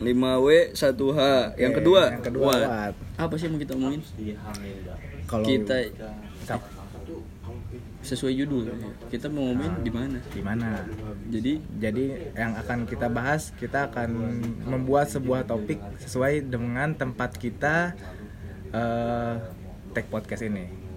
5W 0.00 0.48
1H 0.72 1.20
yang 1.60 1.72
Oke, 1.76 1.78
kedua 1.84 2.02
yang 2.08 2.24
kedua, 2.24 2.44
What? 2.48 2.60
what? 2.64 2.94
apa 3.20 3.32
sih 3.36 3.44
yang 3.44 3.52
mau 3.52 3.60
kita 3.60 3.72
omongin 3.76 4.00
Kalau 5.28 5.44
kita 5.44 5.76
sesuai 8.00 8.32
judul 8.32 8.64
kita 9.12 9.28
mau 9.28 9.52
ngomongin 9.52 9.84
di 9.84 9.92
mana 9.92 10.18
di 10.32 10.40
mana? 10.40 10.88
jadi 11.28 11.52
Jadi 11.76 12.04
yang 12.32 12.56
akan 12.56 12.88
kita 12.88 13.12
bahas, 13.12 13.52
kita 13.60 13.92
akan 13.92 14.40
membuat 14.64 15.12
sebuah 15.12 15.44
topik 15.44 15.76
sesuai 16.00 16.48
dengan 16.48 16.96
tempat 16.96 17.36
kita 17.36 17.92
eh 18.72 19.34
tag 19.90 20.06
podcast 20.06 20.46
ini. 20.46 20.89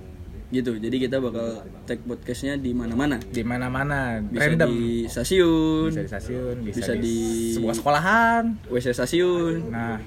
Gitu 0.53 0.77
jadi 0.77 0.95
kita 0.99 1.17
bakal 1.17 1.47
tag 1.83 1.99
podcastnya 1.99 2.53
di 2.55 2.71
mana-mana 2.71 3.17
Di 3.17 3.41
mana-mana, 3.41 4.21
bisa 4.21 4.45
random. 4.45 4.69
di 4.69 4.81
stasiun 5.05 5.89
Bisa 5.89 5.99
di 5.99 6.07
stasiun, 6.07 6.55
bisa, 6.61 6.77
Bisa 6.79 6.93
di, 6.93 7.01
di- 7.01 7.53
sebuah 7.53 7.73
sekolahan. 7.73 8.43
WC 8.67 8.87
stasiun 8.91 9.67
Nah, 9.67 9.97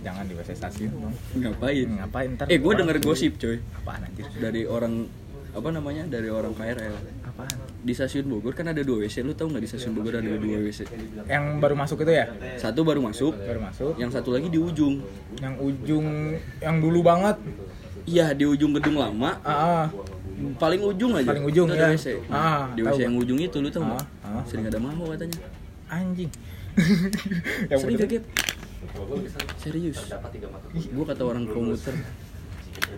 jangan 0.00 0.24
di 0.24 0.32
WC 0.32 0.50
stasiun 0.52 0.92
dong. 0.92 1.14
ngapain 1.36 1.88
Ngapain 1.92 2.28
ntar? 2.32 2.46
eh 2.46 2.56
gue 2.56 2.72
denger 2.72 2.96
gosip 3.00 3.34
coy 3.36 3.58
Apaan 3.74 4.06
anjir? 4.06 4.24
dari 4.36 4.62
orang 4.64 5.10
apa 5.50 5.68
namanya 5.70 6.04
dari 6.06 6.28
orang 6.28 6.52
KRL 6.52 6.94
Apaan? 7.26 7.56
di 7.80 7.90
stasiun 7.90 8.26
Bogor 8.26 8.52
kan 8.52 8.66
ada 8.66 8.80
dua 8.80 9.02
WC 9.02 9.20
lu 9.20 9.32
tau 9.32 9.46
nggak 9.46 9.58
di 9.58 9.68
stasiun 9.68 9.92
Bogor 9.92 10.16
ada 10.16 10.28
dua 10.28 10.58
WC 10.60 10.86
Yang 11.24 11.44
baru 11.58 11.74
masuk 11.74 11.98
itu 12.00 12.12
ya? 12.12 12.30
satu 12.56 12.80
baru 12.82 13.00
masuk 13.00 13.34
Baru 13.34 13.58
masuk. 13.60 13.92
yang 13.96 14.08
satu 14.08 14.30
lagi 14.30 14.46
di 14.46 14.56
ujung 14.56 15.02
Yang 15.36 15.54
ujung 15.60 16.06
yang 16.58 16.76
dulu 16.78 17.02
banget. 17.02 17.36
Iya 18.06 18.30
di 18.30 18.44
ujung 18.44 18.70
gedung 18.72 18.96
lama 18.96 19.36
Ah, 19.42 19.82
ah. 19.82 19.86
paling 20.56 20.80
ujung 20.80 21.12
aja 21.12 21.26
Paling 21.26 21.44
ujung, 21.44 21.66
itu 21.66 21.74
ada 21.74 21.86
ya. 21.86 21.94
WC 21.94 22.06
Ah, 22.28 22.70
di 22.70 22.80
WC 22.80 22.98
yang 23.02 23.16
ujung 23.16 23.38
itu 23.38 23.56
lu 23.56 23.68
tau 23.68 23.82
nggak 23.82 24.04
Ah, 24.22 24.28
ah. 24.32 24.42
sering 24.44 24.64
ada 24.64 24.78
maho 24.78 25.10
katanya 25.10 25.38
anjing. 25.86 26.30
yang 27.66 27.78
sering 27.82 27.96
Gap? 27.98 28.24
serius 29.56 29.98
gua 30.92 31.04
kata 31.06 31.22
orang 31.24 31.44
komuter 31.44 31.94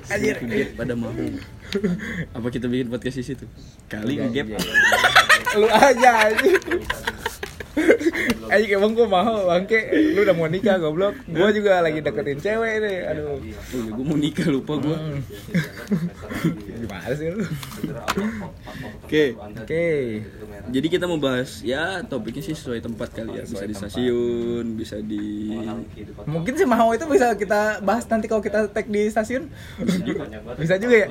Anjir. 0.09 0.37
Gap 0.39 0.69
pada 0.77 0.93
maho 0.93 1.25
apa 2.31 2.47
kita 2.49 2.67
bikin 2.67 2.89
podcast 2.89 3.17
di 3.17 3.25
situ 3.25 3.45
kali 3.87 4.15
Iya, 4.15 4.25
nge 4.25 4.33
Gap 4.35 4.47
Lu 5.55 5.65
aja 5.67 6.11
anjing. 6.27 6.61
Anjing 8.49 8.73
emang 8.75 8.93
gua 8.93 9.07
mau 9.07 9.47
bangke 9.47 9.81
Lu 10.13 10.23
udah 10.23 10.35
mau 10.35 10.47
nikah 10.47 10.77
goblok 10.77 11.15
Gua 11.27 11.49
juga 11.51 11.79
lagi 11.79 12.01
deketin 12.01 12.39
cewek 12.39 12.75
nih 12.81 12.99
Aduh 13.07 13.37
oh 13.37 13.39
ya 13.45 13.59
gue 13.93 14.05
mau 14.05 14.17
nikah 14.17 14.49
lupa 14.49 14.75
gua 14.77 14.97
Hmm. 14.99 15.21
Gimana 16.81 17.13
sih 17.13 17.29
lu? 17.31 17.45
oke 19.05 19.25
Oke 19.57 19.85
Jadi 20.69 20.87
kita 20.89 21.05
mau 21.05 21.17
bahas 21.17 21.61
ya 21.61 22.03
topiknya 22.03 22.43
sih 22.43 22.53
sesuai 22.53 22.81
tempat 22.81 23.09
kali 23.13 23.37
ya. 23.37 23.45
Bisa 23.45 23.65
di 23.65 23.75
stasiun, 23.75 24.65
bisa 24.75 24.97
di 24.99 25.55
Mungkin 26.25 26.53
sih 26.55 26.67
mau 26.67 26.91
itu 26.91 27.05
bisa 27.05 27.33
kita 27.35 27.81
bahas 27.81 28.05
nanti 28.07 28.27
kalau 28.27 28.41
kita 28.41 28.69
tag 28.69 28.87
di 28.87 29.09
stasiun 29.09 29.49
Bisa 30.61 30.75
juga 30.77 30.95
ya? 30.97 31.09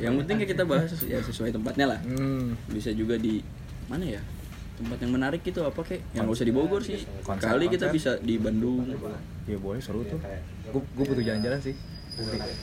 yang 0.00 0.18
penting 0.22 0.36
ya 0.42 0.46
kita 0.48 0.62
bahas 0.62 0.90
ya 1.02 1.18
sesuai 1.20 1.50
tempatnya 1.52 1.86
lah. 1.96 2.00
Hmm. 2.02 2.54
Bisa 2.68 2.90
juga 2.92 3.16
di 3.16 3.40
mana 3.86 4.04
ya? 4.06 4.22
Tempat 4.72 4.98
yang 5.04 5.12
menarik 5.12 5.42
itu 5.44 5.60
apa 5.62 5.80
kek? 5.84 6.00
Yang 6.16 6.24
nggak 6.24 6.36
usah 6.36 6.46
di 6.48 6.54
Bogor 6.54 6.80
sih. 6.82 6.98
Konser, 7.22 7.48
Kali 7.52 7.64
kita 7.68 7.86
bisa 7.92 8.16
di 8.18 8.34
Bandung 8.40 8.88
Ya 9.44 9.58
boleh 9.58 9.82
seru 9.82 10.06
tuh 10.06 10.18
Gue 10.70 10.80
gue 10.80 11.04
butuh 11.04 11.24
jalan-jalan 11.24 11.60
sih 11.60 11.74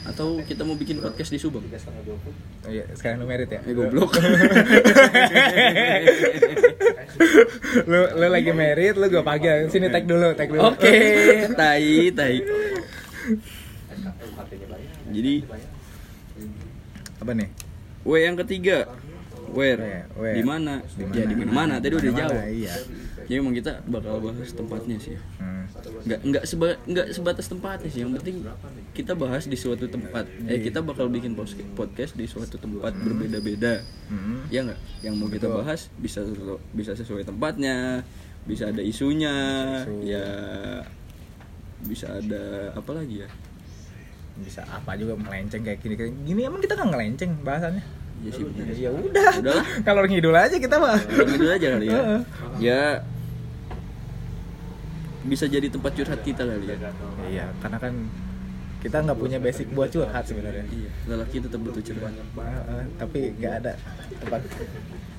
atau 0.05 0.37
kita 0.45 0.61
mau 0.61 0.77
bikin 0.77 1.01
podcast 1.01 1.33
di 1.33 1.41
Subang. 1.41 1.65
Oh 1.65 2.69
iya, 2.69 2.85
sekarang 2.93 3.25
lu 3.25 3.25
merit 3.25 3.49
ya? 3.49 3.65
Eh 3.65 3.73
goblok. 3.73 4.13
lu 7.89 8.01
lu 8.13 8.27
lagi 8.29 8.51
merit, 8.53 8.93
lu 8.93 9.09
gue 9.09 9.25
panggil. 9.25 9.65
Sini 9.73 9.89
tag 9.89 10.05
dulu, 10.05 10.37
tag 10.37 10.53
dulu. 10.53 10.69
Oke, 10.69 11.01
tai 11.59 12.13
tai. 12.13 12.45
Jadi 15.09 15.33
Apa 17.19 17.31
nih? 17.33 17.49
W 18.05 18.11
yang 18.21 18.37
ketiga. 18.37 18.85
Where? 19.51 19.77
Where, 19.77 20.03
where? 20.15 20.35
Di 20.35 20.43
mana? 20.43 20.73
Di 20.83 21.03
Ya 21.11 21.25
di 21.25 21.35
mana-mana. 21.35 21.73
Tadi 21.77 21.93
udah 21.93 22.13
jawab. 22.13 22.41
Iya. 22.45 22.73
Jadi 23.25 23.37
emang 23.37 23.53
kita 23.53 23.71
bakal 23.85 24.17
bahas 24.19 24.49
tempatnya 24.49 24.97
sih. 24.97 25.17
Hmm. 25.37 25.57
nggak 26.01 26.19
nggak 26.25 26.43
seba, 26.43 26.67
nggak 26.81 27.07
sebatas 27.13 27.45
tempatnya 27.45 27.87
sih 27.87 28.01
yang 28.01 28.11
penting 28.11 28.41
kita 28.89 29.13
bahas 29.13 29.45
di 29.45 29.53
suatu 29.53 29.85
tempat 29.85 30.25
eh 30.43 30.57
Iya. 30.57 30.65
kita 30.65 30.79
bakal 30.81 31.05
bikin 31.07 31.37
podcast 31.71 32.17
di 32.17 32.25
suatu 32.25 32.57
tempat 32.57 32.89
berbeda-beda 32.95 33.85
Hmm. 34.09 34.49
ya 34.49 34.65
nggak 34.65 34.79
yang 35.05 35.13
mau 35.13 35.29
kita 35.29 35.45
bahas 35.45 35.93
bisa 35.95 36.25
bisa 36.73 36.97
sesuai 36.97 37.21
tempatnya 37.21 38.01
bisa 38.43 38.73
ada 38.73 38.81
isunya 38.81 39.35
Isu. 39.77 39.93
ya 40.03 40.25
bisa 41.81 42.07
ada 42.11 42.73
apa 42.73 42.91
lagi 42.91 43.23
ya 43.23 43.29
Bisa 44.39 44.63
apa 44.65 44.95
juga 44.95 45.13
melenceng 45.13 45.61
kayak 45.61 45.79
gini 45.79 45.95
kayak 45.95 46.13
gini 46.23 46.41
emang 46.43 46.63
kita 46.63 46.73
nggak 46.73 46.89
ngelenceng 46.89 47.31
bahasannya. 47.43 47.83
Ya 48.19 48.29
sih 48.29 48.43
benar 48.43 48.65
Ya 48.71 48.89
udah. 48.89 49.31
Udahlah. 49.37 49.65
Kalau 49.87 50.01
ngidul 50.03 50.33
aja 50.33 50.55
kita 50.55 50.75
mah. 50.75 50.99
Itu 51.29 51.45
aja 51.45 51.67
kali 51.69 51.85
ya 51.87 52.01
ya 52.57 52.81
bisa 55.21 55.45
jadi 55.45 55.67
tempat 55.67 55.91
curhat 55.93 56.19
kita 56.21 56.41
kali 56.41 56.65
ya 56.65 56.77
Iya, 57.27 57.45
karena 57.59 57.77
kan 57.77 57.93
kita 58.79 59.03
nggak 59.03 59.19
punya 59.19 59.37
basic 59.37 59.67
buat 59.69 59.87
curhat 59.87 60.23
sebenarnya. 60.23 60.63
iya 60.69 60.87
lelaki 61.05 61.43
tetap 61.43 61.59
butuh 61.59 61.83
curhat 61.83 62.15
Heeh, 62.15 62.83
tapi 62.95 63.19
nggak 63.35 63.53
ada 63.59 63.71
tempat 64.15 64.41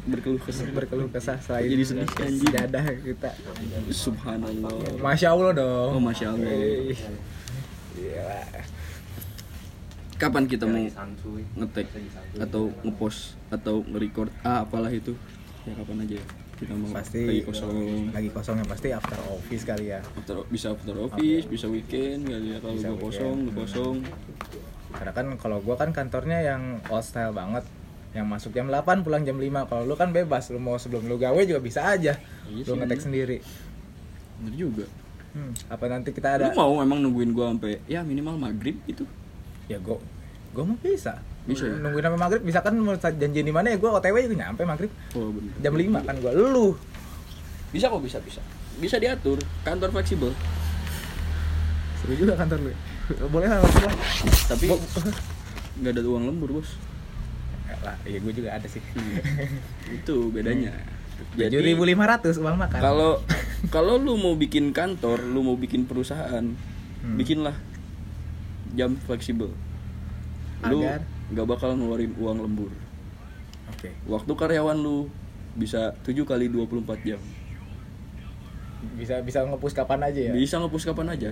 berkeluh 0.02 0.40
kesah 0.40 0.64
berkeluh 0.66 1.08
kesah 1.08 1.36
selain 1.38 1.68
Jadi 1.68 1.84
sedih, 1.84 2.08
anjing. 2.16 2.50
dadah 2.50 2.84
kita. 2.98 3.30
subhanallah 3.92 4.72
Masya 4.98 5.28
Allah 5.28 5.50
dong. 5.52 5.90
Oh, 5.92 6.02
Masya 6.02 6.26
Allah. 6.32 6.48
Ih. 6.48 6.96
Gila. 7.94 8.40
Kapan 10.20 10.44
kita 10.44 10.64
mau 10.64 10.84
ngetek 11.56 11.86
atau 12.38 12.68
ngepost 12.82 13.40
atau 13.48 13.80
nge-record 13.82 14.28
ah 14.42 14.62
apalah 14.62 14.92
itu 14.92 15.16
ya 15.62 15.72
kapan 15.74 16.04
aja 16.04 16.14
ya. 16.14 16.24
kita 16.56 16.72
mau 16.76 16.92
Pasti 16.92 17.24
lagi 17.24 17.42
kosong 17.42 17.72
Lagi 18.12 18.28
kosongnya 18.28 18.64
pasti 18.64 18.88
after 18.90 19.16
office 19.26 19.64
kali 19.64 19.86
ya. 19.88 20.04
after, 20.04 20.44
bisa 20.46 20.66
after 20.70 20.92
office 20.94 21.44
bisa 21.46 21.66
weekend 21.66 22.28
kali 22.28 22.52
ya 22.52 22.58
kalau 22.60 22.74
Bisa 22.74 22.86
gua 22.86 22.92
weekend. 22.92 23.04
kosong 23.08 23.36
lu 23.40 23.50
kosong 23.56 23.96
Karena 24.90 25.12
kan 25.14 25.26
kalau 25.36 25.58
gua 25.60 25.74
kan 25.74 25.90
kantornya 25.90 26.38
yang 26.42 26.62
old 26.86 27.00
style 27.00 27.30
banget. 27.30 27.64
Yang 28.10 28.26
masuk 28.26 28.50
jam 28.52 28.66
8 28.66 29.00
pulang 29.00 29.22
jam 29.22 29.38
5. 29.38 29.46
Kalau 29.64 29.86
lu 29.86 29.94
kan 29.94 30.10
bebas, 30.10 30.50
lu 30.50 30.58
mau 30.58 30.74
sebelum 30.74 31.06
lu 31.06 31.14
gawe 31.14 31.38
juga 31.40 31.62
bisa 31.62 31.86
aja. 31.86 32.18
Iya 32.44 32.62
lu 32.66 32.74
ngetek 32.76 33.00
sendiri. 33.00 33.38
bener 34.36 34.54
juga 34.54 34.86
Hmm, 35.30 35.54
apa 35.70 35.86
nanti 35.86 36.10
kita 36.10 36.34
ada 36.34 36.44
lu 36.44 36.58
mau 36.58 36.74
emang 36.76 36.98
nungguin 36.98 37.30
gua 37.30 37.54
sampai 37.54 37.78
ya 37.86 38.02
minimal 38.02 38.34
maghrib 38.34 38.74
gitu 38.82 39.06
ya 39.70 39.78
gua 39.78 39.96
gua 40.50 40.64
mau 40.64 40.76
bisa. 40.76 41.14
Bisa 41.40 41.64
ya? 41.64 41.78
Nungguin 41.78 42.02
sampai 42.02 42.18
maghrib 42.18 42.42
bisa 42.42 42.58
kan 42.58 42.74
janjian 43.12 43.46
di 43.46 43.54
mana 43.54 43.70
ya 43.70 43.78
gua 43.78 43.96
OTW 43.96 44.26
juga 44.26 44.36
nyampe 44.42 44.62
maghrib. 44.64 44.90
oh 45.14 45.30
bener 45.30 45.54
Jam 45.60 45.72
5 45.72 46.02
kan 46.02 46.14
gua 46.18 46.32
lu. 46.34 46.74
bisa 47.70 47.86
kok 47.86 48.02
bisa 48.02 48.18
bisa 48.18 48.42
bisa 48.76 48.98
diatur 48.98 49.38
kantor 49.62 49.94
fleksibel 49.94 50.34
Seru 51.96 52.14
juga 52.16 52.34
kantor 52.34 52.58
lu. 52.60 52.72
Boleh 53.26 53.46
lah, 53.46 53.58
boleh 53.58 53.86
lah. 53.86 53.96
tapi 54.46 54.66
nggak 55.78 55.92
ada 55.92 56.02
uang 56.02 56.24
lembur 56.26 56.50
bos 56.52 56.70
lah, 57.80 57.94
iya 58.04 58.18
gua 58.18 58.34
juga 58.34 58.50
ada 58.52 58.66
sih. 58.66 58.82
itu 59.88 60.16
bedanya 60.28 60.74
Tujuh 61.30 61.60
ribu 61.62 61.84
lima 61.84 62.04
ratus 62.04 62.36
uang 62.36 62.56
makan. 62.58 62.80
kalau 62.80 63.10
kalau 63.68 63.94
lu 63.96 64.16
mau 64.16 64.34
bikin 64.34 64.72
kantor 64.72 65.20
lu 65.22 65.40
mau 65.40 65.54
bikin 65.54 65.84
perusahaan 65.84 66.44
Hmm. 67.00 67.16
bikinlah 67.16 67.56
jam 68.72 68.94
fleksibel 68.98 69.50
lu 70.62 70.78
Agar? 70.80 71.00
nggak 71.30 71.46
bakal 71.46 71.72
ngeluarin 71.72 72.12
uang 72.16 72.38
lembur 72.40 72.70
Oke. 73.70 73.90
waktu 74.04 74.28
karyawan 74.30 74.76
lu 74.76 75.08
bisa 75.52 75.94
7 76.02 76.14
kali 76.22 76.46
24 76.46 76.84
jam 77.02 77.20
Bisa 78.92 79.20
bisa 79.20 79.44
ngepus 79.44 79.72
kapan 79.72 80.00
aja 80.02 80.20
ya. 80.20 80.32
bisa 80.32 80.56
ngepus 80.56 80.84
kapan 80.84 81.12
aja 81.12 81.30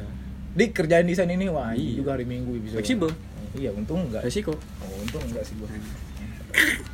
Di 0.53 0.69
kerjaan 0.69 1.07
desain 1.07 1.29
ini 1.29 1.49
wah 1.49 1.73
Iya. 1.73 1.97
juga 1.97 2.13
hari 2.13 2.25
Minggu 2.25 2.57
bisa. 2.59 2.77
Fleksibel. 2.77 3.09
Iya, 3.55 3.71
untung 3.73 4.05
enggak. 4.05 4.21
resiko 4.21 4.53
Oh, 4.53 4.97
untung 4.99 5.23
enggak 5.23 5.41
sih 5.41 5.55
gua. 5.55 5.69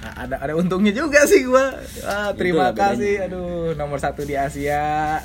A- 0.00 0.16
ada 0.20 0.36
ada 0.38 0.52
untungnya 0.52 0.90
juga 0.90 1.24
sih 1.24 1.42
gua. 1.42 1.72
Ah, 2.02 2.30
terima 2.32 2.68
Itulah 2.68 2.92
kasih. 2.92 3.14
bedanya. 3.16 3.26
Aduh, 3.30 3.46
nomor 3.74 3.98
satu 3.98 4.22
di 4.22 4.34
Asia. 4.34 5.18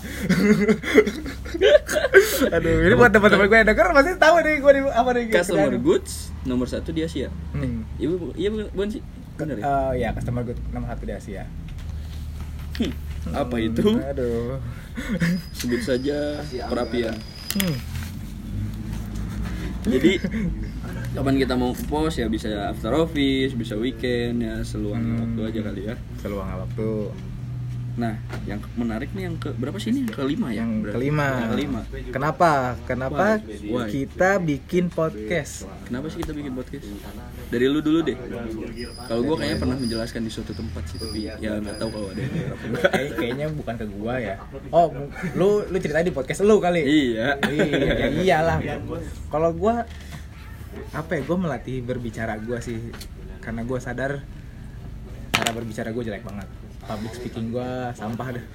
Aduh, 2.50 2.76
ini 2.82 2.94
buat 2.94 3.10
teman-teman 3.10 3.46
gue 3.46 3.58
yang 3.58 3.68
denger 3.68 3.88
pasti 3.92 4.12
tahu 4.16 4.36
nih 4.40 4.56
gua 4.58 4.72
di 4.72 4.82
apa 4.84 5.10
nih 5.12 5.24
customer 5.30 5.68
kerjaan. 5.68 5.82
goods 5.82 6.14
nomor 6.42 6.66
satu 6.66 6.90
di 6.90 7.02
Asia 7.02 7.28
Hmm. 7.52 7.84
iya 7.96 8.08
bu- 8.08 8.34
iya 8.34 8.50
bu- 8.50 8.72
bukan 8.72 8.90
sih 8.90 9.02
bener 9.36 9.56
ya 9.56 9.64
Eh, 9.64 9.92
ya, 9.98 10.10
customer 10.12 10.44
good 10.44 10.60
nomor 10.70 10.88
satu 10.88 11.04
di 11.04 11.14
Asia. 11.14 11.44
Hmm, 12.76 12.94
apa 13.30 13.56
itu 13.58 13.84
Aduh. 14.00 14.56
sebut 15.52 15.82
saja 15.82 16.40
perapian 16.64 17.12
Hmm. 17.54 17.76
jadi 19.86 20.12
kapan 21.12 21.36
kita 21.38 21.54
mau 21.54 21.72
ke 21.72 21.84
pos 21.84 22.14
ya 22.14 22.28
bisa 22.28 22.48
after 22.68 22.94
office 22.94 23.54
bisa 23.54 23.74
weekend 23.76 24.40
ya 24.40 24.62
seluangnya 24.62 25.16
Hmm. 25.16 25.24
waktu 25.28 25.42
aja 25.48 25.60
kali 25.64 25.82
ya 25.84 25.96
Seluang 26.18 26.48
waktu. 26.48 26.92
nah 27.92 28.16
yang 28.46 28.64
menarik 28.74 29.12
nih 29.12 29.28
yang 29.28 29.36
ke 29.36 29.52
berapa 29.52 29.76
sih 29.76 29.92
ini 29.92 30.06
yang 30.06 30.14
kelima 30.14 30.48
ya 30.50 30.64
Yang 30.64 30.72
berarti? 30.80 30.96
kelima. 30.96 31.28
yang 31.28 31.52
kelima 31.52 31.82
Kenapa? 32.10 32.52
Kenapa 32.86 33.26
Why? 33.44 33.90
kita 33.90 34.30
bikin 34.40 34.88
podcast? 34.88 35.68
kenapa 35.84 36.08
sih 36.08 36.22
kita 36.22 36.32
bikin 36.32 36.54
podcast 36.54 36.86
dari 37.50 37.66
lu 37.66 37.82
dulu 37.82 38.00
deh 38.00 38.16
kalau 39.04 39.22
gua 39.26 39.36
kayaknya 39.36 39.58
pernah 39.58 39.76
menjelaskan 39.76 40.22
di 40.22 40.32
suatu 40.32 40.54
tempat 40.54 40.84
sih 40.86 40.98
tapi 40.98 41.20
ya 41.36 41.60
nggak 41.60 41.76
tahu 41.76 41.90
kalau 41.90 42.08
ada 42.08 42.22
yang 42.22 42.32
kayaknya 43.12 43.46
bukan 43.52 43.74
ke 43.76 43.86
gua 43.92 44.14
ya. 44.16 44.36
Oh, 44.70 44.94
lu 45.34 45.66
lu 45.66 45.76
ceritain 45.76 46.06
di 46.06 46.14
podcast 46.14 46.40
lu 46.42 46.56
kali. 46.58 46.86
iya 46.86 47.36
iya, 47.44 47.66
ya 47.98 48.08
iyalah. 48.16 48.60
Kalau 49.28 49.50
gua 49.52 49.84
apa 50.92 51.12
ya? 51.16 51.22
Gua 51.24 51.38
melatih 51.40 51.82
berbicara 51.82 52.40
gua 52.40 52.58
sih. 52.60 52.80
Karena 53.40 53.64
gua 53.64 53.80
sadar 53.80 54.24
cara 55.32 55.50
berbicara 55.52 55.90
gua 55.92 56.04
jelek 56.04 56.24
banget. 56.24 56.48
Public 56.80 57.14
speaking 57.14 57.52
gua 57.52 57.94
sampah 57.94 58.34
deh. 58.34 58.46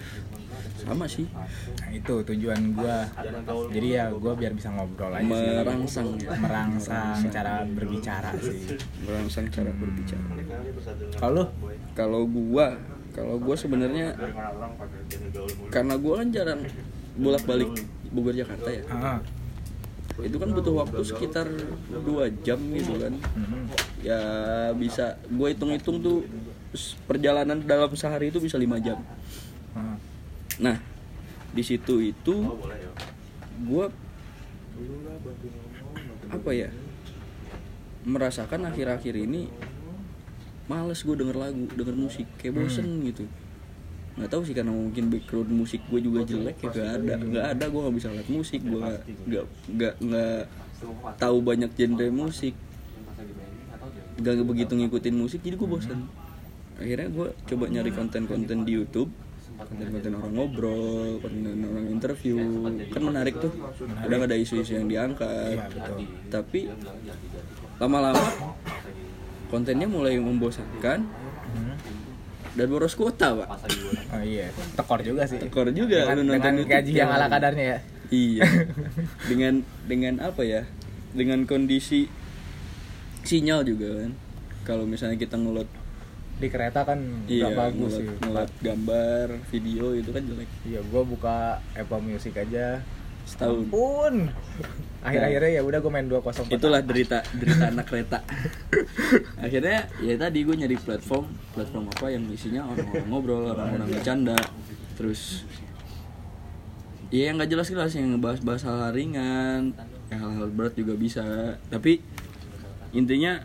sama 0.74 1.08
sih 1.08 1.24
Nah, 1.80 1.90
itu 1.90 2.14
tujuan 2.22 2.76
gua. 2.76 3.06
Jadi 3.72 3.88
ya 3.94 4.10
gua 4.12 4.36
biar 4.36 4.52
bisa 4.52 4.68
ngobrol 4.70 5.10
aja 5.10 5.22
sih. 5.24 5.50
merangsang 5.50 6.08
ya 6.20 6.30
Merangsang 6.36 7.24
cara 7.30 7.64
berbicara 7.64 8.30
sih. 8.38 8.76
merangsang 9.02 9.46
cara 9.50 9.70
berbicara 9.72 10.24
Kalau 11.16 11.48
kalau 11.96 12.22
gua 12.28 12.74
kalau 13.14 13.38
gua 13.38 13.54
sebenarnya 13.54 14.12
karena 15.70 15.94
gua 15.96 16.22
kan 16.22 16.28
jarang 16.34 16.60
bolak 17.14 17.44
balik 17.46 17.70
Bogor 18.10 18.34
Jakarta 18.34 18.68
ya 18.70 18.82
ah, 18.90 19.18
itu 20.22 20.36
kan 20.38 20.48
butuh 20.54 20.74
waktu 20.78 21.02
sekitar 21.02 21.50
dua 21.90 22.30
jam 22.46 22.58
gitu 22.70 22.94
kan 23.02 23.14
ya 23.98 24.20
bisa. 24.78 25.18
Gue 25.26 25.56
hitung-hitung 25.56 25.98
tuh 25.98 26.22
perjalanan 27.10 27.58
dalam 27.58 27.90
sehari 27.98 28.30
itu 28.30 28.38
bisa 28.38 28.54
lima 28.54 28.78
jam. 28.78 29.02
Ah. 29.74 29.98
nah 30.62 30.78
di 31.50 31.62
situ 31.66 31.98
itu 31.98 32.34
gue 33.66 33.84
apa 36.30 36.50
ya 36.54 36.70
merasakan 38.06 38.70
akhir-akhir 38.70 39.18
ini 39.18 39.50
males 40.70 41.02
gue 41.02 41.14
denger 41.18 41.34
lagu 41.34 41.66
denger 41.74 41.96
musik. 41.98 42.26
Kayak 42.38 42.62
bosen 42.62 43.02
gitu 43.02 43.26
nggak 44.14 44.30
tahu 44.30 44.42
sih 44.46 44.54
karena 44.54 44.70
mungkin 44.70 45.10
background 45.10 45.50
musik 45.50 45.82
gue 45.90 45.98
juga 45.98 46.22
jelek 46.22 46.56
ya 46.62 46.68
gak 46.70 46.88
ada 47.02 47.14
nggak 47.18 47.46
ada 47.58 47.64
gue 47.66 47.80
nggak 47.82 47.96
bisa 47.98 48.08
lihat 48.14 48.28
musik 48.30 48.60
gue 48.62 48.78
nggak 48.78 49.02
nggak 49.26 49.44
nggak 49.74 49.94
nggak 49.98 50.40
tahu 51.18 51.36
banyak 51.42 51.70
genre 51.74 52.08
musik. 52.12 52.54
Nggak 54.14 54.46
begitu 54.46 54.72
ngikutin 54.78 55.14
musik 55.18 55.40
jadi 55.42 55.58
gue 55.58 55.68
bosan 55.68 56.06
akhirnya 56.74 57.08
gue 57.10 57.28
coba 57.46 57.64
nyari 57.70 57.90
konten-konten 57.94 58.66
di 58.66 58.72
YouTube. 58.74 59.10
Konten-konten 59.54 60.18
orang 60.18 60.34
ngobrol 60.34 61.22
konten 61.22 61.62
orang 61.62 61.86
interview. 61.86 62.38
Kan 62.90 63.02
menarik 63.06 63.38
tuh. 63.38 63.54
Kadang 64.02 64.26
ada 64.26 64.34
isu-isu 64.34 64.74
yang 64.74 64.90
diangkat. 64.90 65.54
Iya, 65.54 65.70
tapi 66.30 66.66
lama-lama 67.78 68.26
kontennya 69.50 69.86
mulai 69.86 70.18
membosankan. 70.18 71.06
Dan 72.54 72.66
boros 72.66 72.94
kuota 72.94 73.34
pak 73.34 73.48
Oh 74.10 74.22
iya, 74.22 74.46
tekor 74.74 75.02
juga 75.02 75.26
sih. 75.26 75.38
tekor 75.38 75.68
juga 75.70 76.06
dengan, 76.06 76.14
lu 76.14 76.22
nonton 76.24 76.34
dengan 76.34 76.54
YouTube 76.56 76.70
gaji 76.70 76.92
yang 76.94 77.10
ala 77.10 77.26
kadarnya 77.26 77.66
ya. 77.66 77.78
iya 78.08 78.42
dengan 79.30 79.54
dengan 79.84 80.14
apa 80.20 80.42
ya 80.42 80.62
dengan 81.10 81.42
kondisi 81.44 82.06
sinyal 83.22 83.62
juga 83.62 84.00
kan 84.00 84.12
kalau 84.62 84.84
misalnya 84.84 85.16
kita 85.16 85.34
ngelot 85.34 85.66
Di 86.34 86.46
kereta 86.46 86.82
kan 86.82 86.98
iya 87.26 87.46
nggak 87.46 87.54
bagus 87.56 87.92
ngelot, 87.94 88.00
sih. 88.00 88.06
ngelot 88.20 88.50
gambar 88.60 89.26
video 89.48 89.84
itu 89.92 90.10
kan 90.10 90.22
jelek 90.24 90.50
Iya, 90.64 90.80
gua 90.84 91.02
buka 91.02 91.36
Apple 91.72 92.02
Music 92.02 92.34
aja. 92.34 92.82
Setahun. 93.24 93.66
Pun. 93.68 94.14
Akhir-akhirnya 95.04 95.60
ya 95.60 95.62
udah 95.68 95.78
gua 95.84 95.92
main 95.92 96.08
204. 96.08 96.48
itulah 96.56 96.80
derita 96.80 97.20
derita 97.36 97.64
anak 97.68 97.86
kereta. 97.92 98.18
Akhirnya 99.44 99.84
ya 100.00 100.14
tadi 100.16 100.48
gue 100.48 100.56
nyari 100.56 100.80
platform 100.80 101.28
platform 101.52 101.92
apa 101.92 102.06
yang 102.08 102.24
isinya 102.32 102.64
orang-orang 102.64 103.06
ngobrol 103.12 103.52
orang-orang 103.52 103.88
bercanda. 103.92 104.38
Terus 104.96 105.44
ya 107.12 107.28
yang 107.28 107.36
nggak 107.36 107.52
jelas 107.52 107.68
jelas 107.68 107.92
yang 107.92 108.16
ngebahas-bahas 108.16 108.64
hal-hal 108.64 108.92
ringan 108.96 109.76
yang 110.08 110.20
hal-hal 110.24 110.48
berat 110.48 110.72
juga 110.72 110.96
bisa. 110.96 111.60
Tapi 111.68 112.00
intinya 112.96 113.44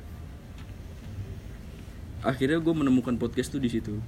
akhirnya 2.24 2.64
gue 2.64 2.72
menemukan 2.72 3.20
podcast 3.20 3.52
tuh 3.52 3.60
di 3.60 3.68
situ. 3.68 4.00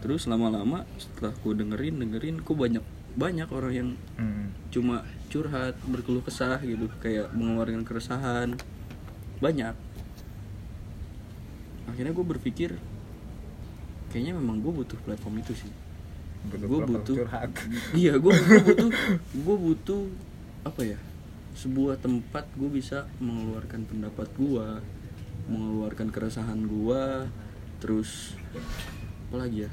Terus 0.00 0.24
lama-lama 0.24 0.88
setelah 0.96 1.36
gue 1.36 1.52
dengerin 1.52 2.00
dengerin 2.00 2.40
kok 2.40 2.56
banyak 2.56 3.01
banyak 3.12 3.48
orang 3.48 3.72
yang 3.72 3.88
Hmm. 4.16 4.48
cuma 4.72 5.04
curhat 5.28 5.76
berkeluh 5.84 6.24
kesah 6.24 6.60
gitu 6.60 6.88
kayak 6.98 7.32
mengeluarkan 7.32 7.84
keresahan 7.84 8.56
banyak 9.38 9.74
akhirnya 11.84 12.12
gue 12.12 12.26
berpikir 12.26 12.70
kayaknya 14.08 14.32
memang 14.32 14.60
gue 14.60 14.72
butuh 14.72 14.96
platform 15.02 15.40
itu 15.40 15.52
sih 15.56 15.72
gue 16.48 16.80
butuh 16.82 17.16
curhat. 17.22 17.50
iya 17.96 18.16
gue 18.16 18.32
butuh 18.32 18.90
gue 19.34 19.56
butuh 19.60 20.02
apa 20.62 20.82
ya 20.86 20.98
sebuah 21.52 22.00
tempat 22.00 22.48
gue 22.56 22.70
bisa 22.72 23.04
mengeluarkan 23.20 23.84
pendapat 23.84 24.28
gue 24.34 24.66
mengeluarkan 25.46 26.08
keresahan 26.08 26.64
gue 26.64 27.28
terus 27.78 28.36
apa 29.28 29.36
lagi 29.42 29.68
ya 29.68 29.70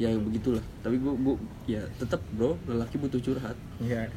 ya 0.00 0.16
begitulah 0.16 0.64
tapi 0.80 0.96
gue 0.96 1.12
gue 1.12 1.36
ya 1.68 1.84
tetap 1.94 2.24
bro 2.32 2.56
lelaki 2.64 2.96
butuh 2.96 3.20
curhat 3.20 3.52
Iya. 3.78 4.08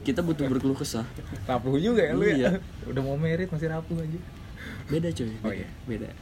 kita 0.00 0.22
butuh 0.22 0.46
berkeluh 0.46 0.78
kesah 0.78 1.02
Rapuh 1.44 1.74
juga 1.76 1.98
ya 2.00 2.14
lu 2.14 2.22
Iya. 2.22 2.54
ya. 2.54 2.62
Udah 2.86 3.02
mau 3.02 3.18
merit 3.18 3.50
masih 3.50 3.66
rapuh 3.66 3.98
aja. 3.98 4.20
beda 4.86 5.10
coy 5.10 5.34
Oh 5.42 5.50
iya. 5.50 5.66
beda 5.84 6.14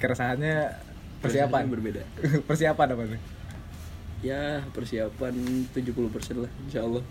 Keresahannya 0.00 0.72
persiapan 1.20 1.68
berbeda 1.68 2.02
persiapan 2.48 2.88
apa 2.90 3.04
tuh? 3.06 3.20
ya 4.22 4.64
persiapan 4.70 5.34
70% 5.74 5.92
lah 6.38 6.50
insya 6.64 6.80
Allah 6.80 7.04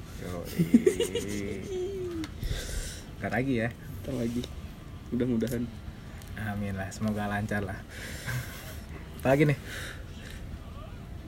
Ntar 3.20 3.32
lagi 3.32 3.54
ya. 3.60 3.70
Ntar 4.02 4.16
lagi 4.18 4.42
mudah-mudahan 5.12 5.64
Amin 6.42 6.74
lah, 6.74 6.90
semoga 6.90 7.28
lancar 7.28 7.62
lah. 7.62 7.78
Apalagi 9.22 9.46
nih? 9.46 9.60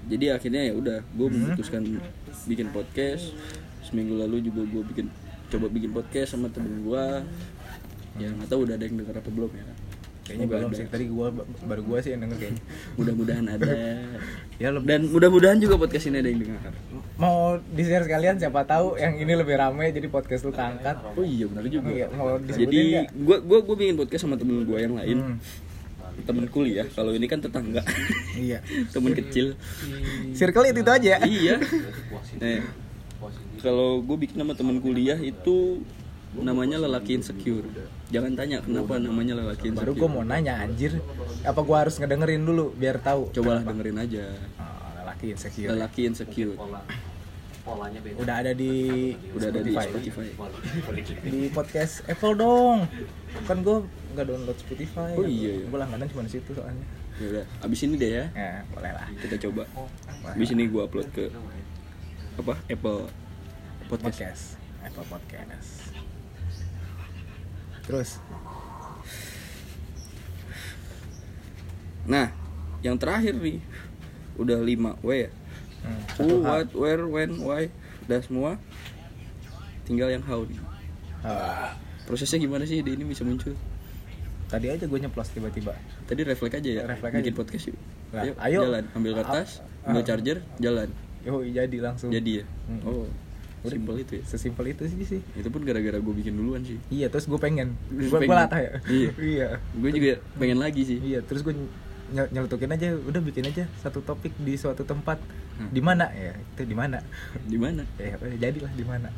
Jadi 0.09 0.25
akhirnya 0.35 0.61
ya 0.67 0.73
udah 0.75 0.97
gue 1.03 1.27
memutuskan 1.27 1.81
bikin 2.47 2.67
podcast. 2.71 3.31
Seminggu 3.83 4.15
lalu 4.15 4.43
juga 4.43 4.63
gue 4.67 4.83
bikin 4.93 5.07
coba 5.51 5.69
bikin 5.69 5.91
podcast 5.93 6.33
sama 6.33 6.49
temen 6.49 6.81
gue 6.81 7.05
ya 8.17 8.29
nggak 8.29 8.49
tahu 8.49 8.65
udah 8.69 8.77
ada 8.77 8.85
yang 8.85 8.97
dengar 8.97 9.15
apa 9.17 9.29
belum 9.29 9.51
ya. 9.53 9.65
Kayaknya 10.23 10.45
belum 10.47 10.71
sih. 10.71 10.85
Tadi 10.87 11.05
gua 11.11 11.27
baru 11.67 11.81
gua 11.83 11.99
sih 11.99 12.15
yang 12.15 12.23
denger 12.23 12.37
kayaknya. 12.39 12.63
mudah-mudahan 12.97 13.45
ada. 13.51 13.71
Ya 14.55 14.71
lebih 14.71 14.87
dan 14.87 15.01
mudah-mudahan 15.11 15.57
juga 15.59 15.75
podcast 15.75 16.07
ini 16.07 16.23
ada 16.23 16.29
yang 16.31 16.39
dengar. 16.47 16.71
Mau 17.19 17.59
di 17.59 17.83
share 17.83 18.07
sekalian 18.07 18.39
siapa 18.39 18.63
tahu 18.63 18.95
yang 18.95 19.19
ini 19.19 19.35
lebih 19.35 19.59
rame 19.59 19.91
jadi 19.91 20.07
podcast 20.07 20.47
lu 20.47 20.55
keangkat. 20.55 20.95
oh 21.03 21.25
iya 21.27 21.45
benar 21.51 21.67
juga. 21.67 21.91
Iya, 21.91 22.07
mau 22.15 22.39
jadi 22.39 23.03
gue 23.11 23.37
gue 23.43 23.59
gue 23.67 23.75
bikin 23.75 23.95
podcast 23.99 24.23
sama 24.23 24.39
temen 24.39 24.63
gue 24.63 24.79
yang 24.79 24.95
lain. 24.95 25.17
Hmm. 25.19 25.37
Temen 26.21 26.45
kuliah 26.45 26.85
kalau 26.87 27.11
ini 27.11 27.25
kan 27.25 27.37
tetangga 27.37 27.81
Iya. 28.33 28.61
temen 28.93 29.13
kecil 29.13 29.57
Circle 30.31 30.65
itu, 30.67 30.79
itu 30.79 30.91
aja. 30.91 31.13
iya 31.23 31.55
nah, 32.37 32.61
kalau 33.63 33.99
gue 33.99 34.17
bikin 34.19 34.37
sama 34.37 34.53
temen 34.53 34.77
kuliah 34.77 35.15
itu 35.15 35.81
namanya 36.33 36.77
lelaki 36.77 37.13
insecure 37.15 37.65
jangan 38.09 38.33
tanya 38.33 38.57
kenapa 38.59 38.97
namanya 38.97 39.33
lelaki 39.35 39.69
Baru 39.69 39.93
insecure 39.93 39.99
gua 39.99 40.09
mau 40.11 40.23
nanya 40.23 40.57
anjir. 40.59 40.97
Apa 41.41 41.61
gua 41.61 41.85
harus 41.85 41.93
ngedengerin 41.95 42.41
dulu 42.41 42.73
biar 42.73 42.97
tahu? 42.97 43.29
cobalah 43.29 43.61
dengerin 43.61 43.97
aja 43.99 44.25
Oh, 44.57 44.89
lelaki 44.97 45.25
insecure. 45.29 45.69
lelaki 45.69 46.01
insecure 46.03 46.57
Udah 48.19 48.35
ada 48.43 48.51
di 48.51 48.73
udah 49.31 49.47
ada 49.47 49.61
di 49.63 49.71
Spotify 49.71 50.27
Di 51.23 51.47
podcast 51.49 52.03
Apple 52.05 52.35
dong. 52.35 52.83
Kan 53.47 53.63
gua 53.63 53.87
nggak 54.13 54.25
download 54.27 54.57
Spotify. 54.57 55.15
Oh, 55.15 55.23
iya, 55.23 55.63
iya. 55.63 55.65
Gua 55.67 55.79
langganan 55.79 56.05
cuma 56.07 56.27
di 56.27 56.31
situ 56.31 56.51
soalnya. 56.51 56.83
ya 57.13 57.29
udah 57.29 57.45
abis 57.61 57.85
ini 57.85 57.93
deh 57.93 58.09
ya 58.09 58.25
Ya, 58.33 58.65
boleh 58.73 58.89
lah. 58.89 59.05
kita 59.21 59.37
coba 59.37 59.69
abis 60.33 60.49
ini 60.49 60.65
gue 60.65 60.81
upload 60.81 61.05
ke 61.13 61.29
apa 62.41 62.57
Apple 62.65 63.05
podcast 63.85 64.01
Podcast. 64.01 64.43
Apple 64.81 65.05
Podcast. 65.05 65.93
Terus 67.85 68.17
nah 72.03 72.33
yang 72.81 72.97
terakhir 72.97 73.37
nih 73.37 73.61
udah 74.35 74.57
5 74.59 75.05
W 75.05 75.09
ya 75.13 75.29
hmm, 75.83 76.01
Who, 76.17 76.41
what, 76.41 76.67
where, 76.71 77.03
when, 77.05 77.39
why 77.39 77.67
Udah 78.03 78.19
semua 78.19 78.51
Tinggal 79.83 80.09
yang 80.09 80.23
how 80.23 80.39
nih. 80.41 80.55
Ah, 81.19 81.75
prosesnya 82.03 82.39
gimana 82.39 82.63
sih 82.63 82.79
ini 82.79 83.03
bisa 83.03 83.23
muncul? 83.23 83.51
Tadi 84.47 84.71
aja 84.71 84.87
gue 84.87 84.95
nyeplos 84.95 85.27
tiba-tiba. 85.31 85.75
Tadi 86.07 86.21
refleks 86.23 86.55
aja 86.55 86.69
ya? 86.69 86.81
Refleks 86.87 87.19
bikin 87.19 87.33
aja. 87.33 87.39
podcast 87.39 87.63
yuk. 87.67 87.77
Lah, 88.13 88.23
Ayo, 88.23 88.33
ayo. 88.39 88.59
jalan. 88.63 88.83
Ambil 88.93 89.11
kertas 89.17 89.59
Ah, 89.83 89.91
ambil 89.91 90.03
ah. 90.03 90.07
charger 90.07 90.37
jalan. 90.55 90.89
Yo 91.23 91.43
jadi 91.43 91.77
langsung. 91.79 92.11
Jadi 92.11 92.39
ya? 92.39 92.45
Hmm. 92.67 92.79
oh 92.85 93.07
Udah. 93.63 93.71
simpel 93.75 93.95
itu 93.99 94.13
ya? 94.19 94.23
Sesimpel 94.23 94.65
itu 94.71 94.83
sih 94.87 95.03
sih. 95.03 95.21
Itu 95.35 95.47
pun 95.51 95.63
gara-gara 95.63 95.99
gue 95.99 96.13
bikin 96.15 96.35
duluan 96.35 96.63
sih. 96.63 96.79
Iya 96.87 97.11
terus 97.11 97.27
gue 97.27 97.39
pengen. 97.39 97.75
Gue 97.89 98.07
gue 98.07 98.19
pengen. 98.23 98.39
latah 98.39 98.59
ya? 98.59 98.71
Iya. 98.87 99.09
iya. 99.35 99.47
Gue 99.75 99.89
juga 99.91 100.11
pengen 100.35 100.59
lagi 100.59 100.83
sih. 100.83 100.99
Iya 101.03 101.19
terus 101.23 101.43
gue 101.43 101.55
ny- 102.11 102.31
nyelutukin 102.31 102.71
aja. 102.71 102.95
Udah 102.95 103.19
bikin 103.19 103.47
aja 103.47 103.67
satu 103.79 103.99
topik 103.99 104.31
di 104.39 104.55
suatu 104.55 104.87
tempat 104.87 105.19
Hmm. 105.53 105.69
di 105.69 105.81
mana? 105.81 106.05
Ya 106.11 106.33
itu 106.33 106.61
di 106.65 106.73
mana? 106.73 106.97
Di 107.51 107.57
mana? 107.57 107.83
Ya 107.95 108.17
jadilah 108.37 108.73
di 108.73 108.81
mana. 108.81 109.09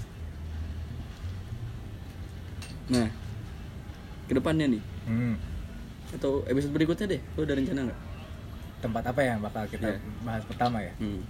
Nah 2.92 3.10
ke 4.26 4.34
depannya 4.34 4.66
nih. 4.68 4.84
Hmm. 5.06 5.36
atau 6.16 6.42
episode 6.48 6.72
berikutnya 6.72 7.06
deh 7.12 7.22
lo 7.36 7.44
ada 7.44 7.54
rencana 7.54 7.80
nggak? 7.88 8.00
Tempat 8.80 9.04
apa 9.10 9.22
yang 9.22 9.38
bakal 9.40 9.64
kita 9.68 9.90
Iya. 9.90 10.00
bahas 10.22 10.44
pertama 10.46 10.78
ya? 10.80 10.94
Hmm. 10.98 11.22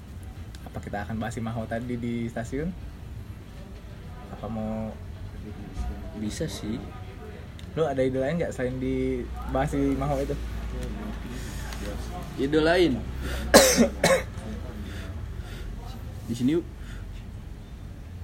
apa 0.65 0.77
kita 0.81 0.97
akan 1.05 1.15
bahas 1.17 1.35
Maho 1.37 1.61
tadi 1.65 1.95
di 1.95 2.25
stasiun? 2.25 2.69
Apa 4.31 4.45
mau 4.47 4.89
bisa 6.17 6.45
sih. 6.45 6.81
Lo 7.73 7.85
ada 7.85 8.01
ide 8.01 8.17
lain 8.17 8.39
nggak 8.39 8.51
selain 8.51 8.79
di 8.79 9.21
bahas 9.49 9.71
Maho 9.73 10.17
itu? 10.19 10.35
Ide 12.37 12.59
lain 12.59 12.91
di 16.25 16.33
sini 16.35 16.57
yuk. 16.57 16.65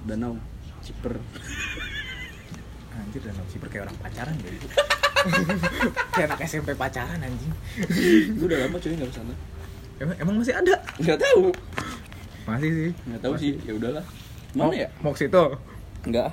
Danau 0.06 0.38
ciper. 0.82 1.18
Anjir 2.92 3.22
dan 3.24 3.34
sih 3.48 3.58
kayak 3.58 3.88
orang 3.88 3.98
pacaran 4.04 4.36
gitu 4.36 4.68
kayak 6.14 6.28
anak 6.28 6.40
SMP 6.44 6.76
pacaran 6.76 7.22
anjing. 7.24 7.54
Gue 8.36 8.46
udah 8.52 8.68
lama 8.68 8.78
cuy 8.82 8.94
nggak 8.98 9.10
ke 9.10 9.16
sana 9.16 9.34
emang, 10.02 10.16
emang 10.18 10.36
masih 10.42 10.56
ada? 10.58 10.76
Nggak 10.98 11.20
tahu. 11.22 11.44
Masih 12.50 12.70
sih. 12.74 12.92
Nggak 13.06 13.22
tahu 13.22 13.34
sih. 13.38 13.54
Ya 13.62 13.74
udahlah. 13.78 14.06
Mana 14.58 14.74
ya? 14.76 14.88
mau 15.00 15.14
ke 15.14 15.30
situ? 15.30 15.44
Nggak. 16.10 16.30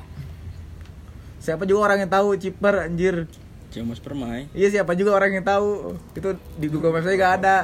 Siapa 1.39 1.63
juga 1.69 1.93
orang 1.93 1.99
yang 2.03 2.11
tahu 2.11 2.35
Ciper 2.35 2.89
anjir 2.89 3.29
Ciamas 3.69 3.99
Permai 3.99 4.49
iya 4.53 4.69
siapa 4.71 4.93
juga 4.93 5.13
orang 5.13 5.31
yang 5.31 5.45
tahu. 5.45 5.93
Itu 6.13 6.29
di 6.57 6.67
Google 6.67 6.89
Maps 6.91 7.05
aja 7.05 7.17
gak 7.17 7.35
ada. 7.39 7.57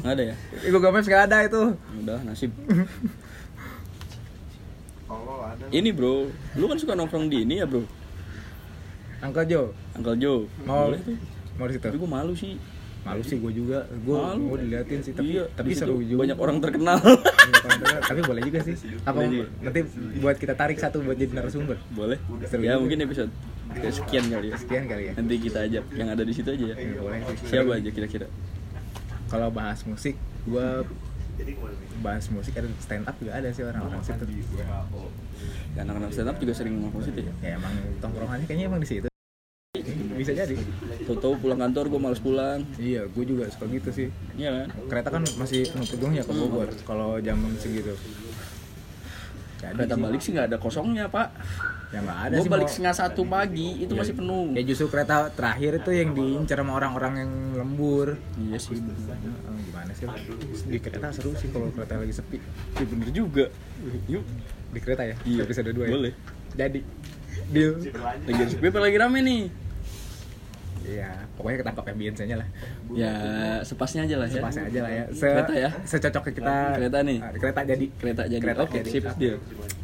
Nggak 0.00 0.12
ada 0.12 0.22
ya? 0.24 0.34
Di 0.56 0.68
Google 0.68 0.90
Maps 0.90 1.06
gak 1.06 1.22
ada 1.26 1.36
itu. 1.42 1.62
Udah 1.96 2.18
nasib. 2.22 2.50
Ada 5.10 5.66
ini 5.70 5.90
bro. 5.90 6.26
Lu 6.54 6.64
kan 6.66 6.78
suka 6.78 6.94
nongkrong 6.94 7.26
di 7.26 7.42
ini 7.42 7.58
ya 7.58 7.66
bro? 7.66 7.82
Uncle 9.20 9.44
Joe. 9.44 9.68
Uncle 9.94 10.16
Joe. 10.16 10.46
Mau 10.62 10.88
boleh 10.88 11.00
tuh. 11.00 11.16
mau 11.54 11.66
di 11.66 11.74
situ? 11.74 11.84
Tapi 11.84 11.96
gue 11.96 12.10
malu 12.10 12.32
sih. 12.32 12.54
Malu 13.00 13.22
sih 13.22 13.36
gue 13.36 13.52
juga. 13.52 13.86
Gue 14.00 14.14
Malu. 14.14 14.42
mau 14.44 14.56
diliatin 14.56 15.00
sih 15.00 15.12
tapi 15.12 15.34
Iya, 15.34 15.44
tapi 15.52 15.72
seru 15.72 15.98
juga. 16.00 16.22
banyak 16.22 16.38
orang 16.38 16.58
terkenal. 16.58 16.98
Tapi 18.02 18.20
boleh 18.22 18.42
juga 18.42 18.58
sih. 18.62 18.74
Apa 19.00 19.14
Boleh 19.16 19.28
juga. 19.30 19.46
nanti 19.62 19.80
buat 20.18 20.34
kita 20.34 20.54
tarik 20.54 20.74
satu 20.76 20.98
buat 21.00 21.14
jadi 21.14 21.30
narasumber? 21.32 21.78
Boleh. 21.90 22.18
Seru 22.44 22.60
ya 22.60 22.74
juga. 22.74 22.82
mungkin 22.82 22.98
episode 23.00 23.30
sekian 23.90 24.24
kali 24.28 24.46
ya. 24.50 24.56
Sekian 24.58 24.84
kali 24.90 25.02
ya. 25.08 25.12
Nanti 25.14 25.34
kita 25.38 25.58
ajak 25.66 25.84
yang 25.94 26.08
ada 26.10 26.22
di 26.26 26.32
situ 26.34 26.48
aja 26.50 26.64
ya. 26.74 26.76
Ya, 26.76 27.00
boleh 27.00 27.20
sih. 27.22 27.46
siapa 27.46 27.70
aja 27.78 27.90
kira-kira? 27.90 28.26
Kalau 29.30 29.48
bahas 29.54 29.80
musik 29.86 30.18
gue 30.48 30.68
bahas 32.00 32.24
musik 32.32 32.52
ada 32.56 32.68
stand 32.80 33.04
up 33.08 33.16
juga 33.16 33.32
ada 33.36 33.48
sih 33.52 33.64
orang-orang 33.64 34.02
situ. 34.04 34.24
Ya, 35.76 35.86
anak-anak 35.86 36.10
stand 36.12 36.28
up 36.28 36.36
juga 36.40 36.52
sering 36.52 36.76
ngomong 36.76 36.92
positif 36.92 37.22
ya? 37.24 37.34
Ya 37.40 37.50
emang 37.56 37.74
tongkrongannya 38.02 38.44
kayaknya 38.44 38.66
emang 38.68 38.82
di 38.82 38.88
situ. 38.88 39.08
Bisa 40.18 40.36
jadi. 40.36 40.56
Tahu-tahu 41.08 41.40
pulang 41.40 41.60
kantor 41.60 41.84
gue 41.88 42.00
males 42.00 42.20
pulang. 42.20 42.60
Iya 42.76 43.08
gue 43.08 43.24
juga 43.24 43.48
suka 43.48 43.70
gitu 43.70 43.90
sih. 43.94 44.08
Iya 44.36 44.66
kan? 44.66 44.68
Kereta 44.90 45.08
kan 45.08 45.22
masih 45.38 45.64
penuh 45.70 45.88
gedungnya 45.88 46.22
ke 46.26 46.32
Bogor 46.34 46.68
kalau 46.84 47.16
jam 47.22 47.38
segitu. 47.56 47.94
Jadi 49.60 49.76
kereta 49.76 49.96
balik 49.96 50.20
sih 50.24 50.32
nggak 50.32 50.48
ada 50.52 50.58
kosongnya 50.58 51.06
pak 51.12 51.28
ya 51.90 51.98
nggak 52.06 52.18
ada 52.30 52.34
gue 52.38 52.46
balik 52.46 52.70
setengah 52.70 52.94
satu 52.94 53.26
pagi 53.26 53.82
itu 53.82 53.92
masih 53.98 54.14
penuh. 54.14 54.54
Ya 54.54 54.62
justru 54.62 54.86
kereta 54.86 55.26
terakhir 55.34 55.82
itu 55.82 55.90
yang 55.90 56.14
diincar 56.14 56.62
sama 56.62 56.78
orang-orang 56.78 57.26
yang 57.26 57.32
lembur. 57.58 58.14
Iya 58.38 58.58
sih. 58.62 58.78
Gimana 58.78 59.90
sih? 59.90 60.06
Di 60.70 60.78
kereta 60.78 61.10
seru 61.10 61.34
sih 61.34 61.50
kalau 61.50 61.66
kereta 61.74 61.98
lagi 61.98 62.14
sepi. 62.14 62.38
Iya, 62.78 62.84
bener 62.86 63.08
juga. 63.10 63.44
Yuk 64.06 64.22
di 64.70 64.78
kereta 64.78 65.02
ya? 65.02 65.16
Iya, 65.26 65.42
episode 65.42 65.70
2 65.74 65.82
ya? 65.82 65.90
Boleh. 65.90 66.12
jadi 66.54 66.80
deal. 67.50 67.72
Lagi 68.26 68.42
sepi 68.54 68.66
apa 68.70 68.78
lagi 68.78 68.96
rame 68.98 69.18
nih? 69.26 69.42
Iya 70.80 71.10
pokoknya 71.36 71.58
ketangkap 71.62 71.84
ambience-nya 71.90 72.36
lah. 72.38 72.48
Ya 72.94 73.14
sepasnya 73.66 74.06
aja 74.06 74.16
lah 74.18 74.28
ya. 74.30 74.38
Sepasnya 74.38 74.64
aja 74.70 74.80
lah 74.86 74.92
ya. 74.94 75.04
Se 75.10 75.26
Kereta 75.26 75.54
ya? 75.58 75.70
secocoknya 75.82 76.32
kita 76.38 76.54
Kereta 76.78 76.98
nih? 77.02 77.18
Ah, 77.18 77.30
kereta 77.34 77.60
jadi. 77.66 77.86
Kereta 77.98 78.22
jadi. 78.30 78.42
Kereta 78.42 78.60
oke 78.62 78.78
jadi. 78.78 78.90
sip 78.90 79.04
deal. 79.18 79.36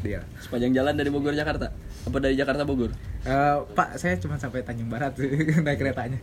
Deal. 0.03 0.23
Sepanjang 0.39 0.71
jalan 0.71 0.93
dari 0.95 1.09
Bogor 1.11 1.35
Jakarta 1.35 1.67
apa 2.07 2.17
dari 2.17 2.33
Jakarta 2.33 2.63
Bogor 2.63 2.91
Eh, 3.21 3.57
Pak, 3.69 3.95
saya 3.95 4.15
cuma 4.15 4.35
sampai 4.35 4.63
Tanjung 4.63 4.87
Barat 4.87 5.11
naik 5.65 5.75
keretanya. 5.77 6.19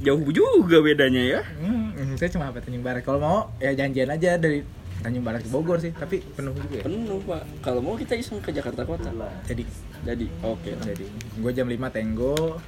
jauh 0.00 0.22
juga 0.28 0.80
bedanya 0.80 1.20
ya 1.20 1.40
Hmm, 1.56 2.14
saya 2.14 2.28
cuma 2.28 2.46
sampai 2.46 2.60
Tanjung 2.60 2.82
Barat. 2.82 3.00
Kalau 3.00 3.18
mau 3.18 3.38
ya 3.56 3.70
janjian 3.72 4.08
aja 4.08 4.34
dari 4.34 4.66
Tanjung 4.98 5.22
Barat 5.22 5.40
ke 5.40 5.48
Bogor 5.48 5.78
sih, 5.78 5.90
tapi 5.90 6.20
penuh 6.20 6.52
juga 6.52 6.76
ya. 6.76 6.84
penuh 6.84 7.20
pak 7.22 7.42
kalau 7.60 7.80
mau 7.80 7.94
kita 7.94 8.12
iseng 8.14 8.36
ke 8.38 8.50
Jakarta 8.50 8.84
Kota 8.84 9.08
Jadi 9.44 9.64
jadi 10.02 10.26
oke 10.42 10.70
lah. 10.70 10.84
jadi 10.86 11.06
gue 11.36 11.52
jam 11.52 11.66
5 11.66 11.76
tenggo 11.88 12.60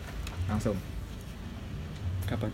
langsung. 0.47 0.77
kapan 2.25 2.49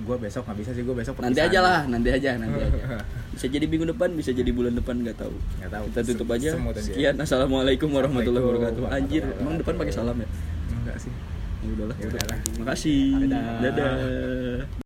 Gue 0.00 0.16
besok 0.16 0.42
nggak 0.44 0.58
bisa 0.58 0.70
sih, 0.72 0.82
gue 0.82 0.96
besok 0.96 1.14
nanti 1.20 1.40
aja 1.40 1.58
lah 1.60 1.78
nanti 1.84 2.08
aja 2.08 2.30
nanti 2.34 2.58
aja. 2.66 3.04
Bisa 3.30 3.46
jadi 3.46 3.64
minggu 3.64 3.86
depan 3.90 4.08
bisa 4.12 4.30
jadi 4.32 4.50
bulan 4.50 4.74
depan 4.74 4.96
nggak 5.00 5.16
tahu. 5.16 5.34
Nggak 5.60 5.70
tahu. 5.70 5.84
kita 5.88 6.00
tutup 6.08 6.28
aja. 6.32 6.50
sekian. 6.76 7.14
Assalamualaikum 7.16 7.88
warahmatullahi 7.88 8.44
wabarakatuh. 8.44 8.82
Anjir 8.88 9.22
emang 9.38 9.56
depan 9.56 9.74
pakai 9.76 9.92
salam 9.92 10.16
ya? 10.16 10.28
Enggak 10.72 10.96
sih. 10.98 11.12
ya 11.60 11.68
udahlah 11.76 11.96
Ya 12.00 12.06
udahlah. 12.08 12.38
makasih. 12.58 13.04
Dadah. 13.28 13.44
dadah 13.60 14.79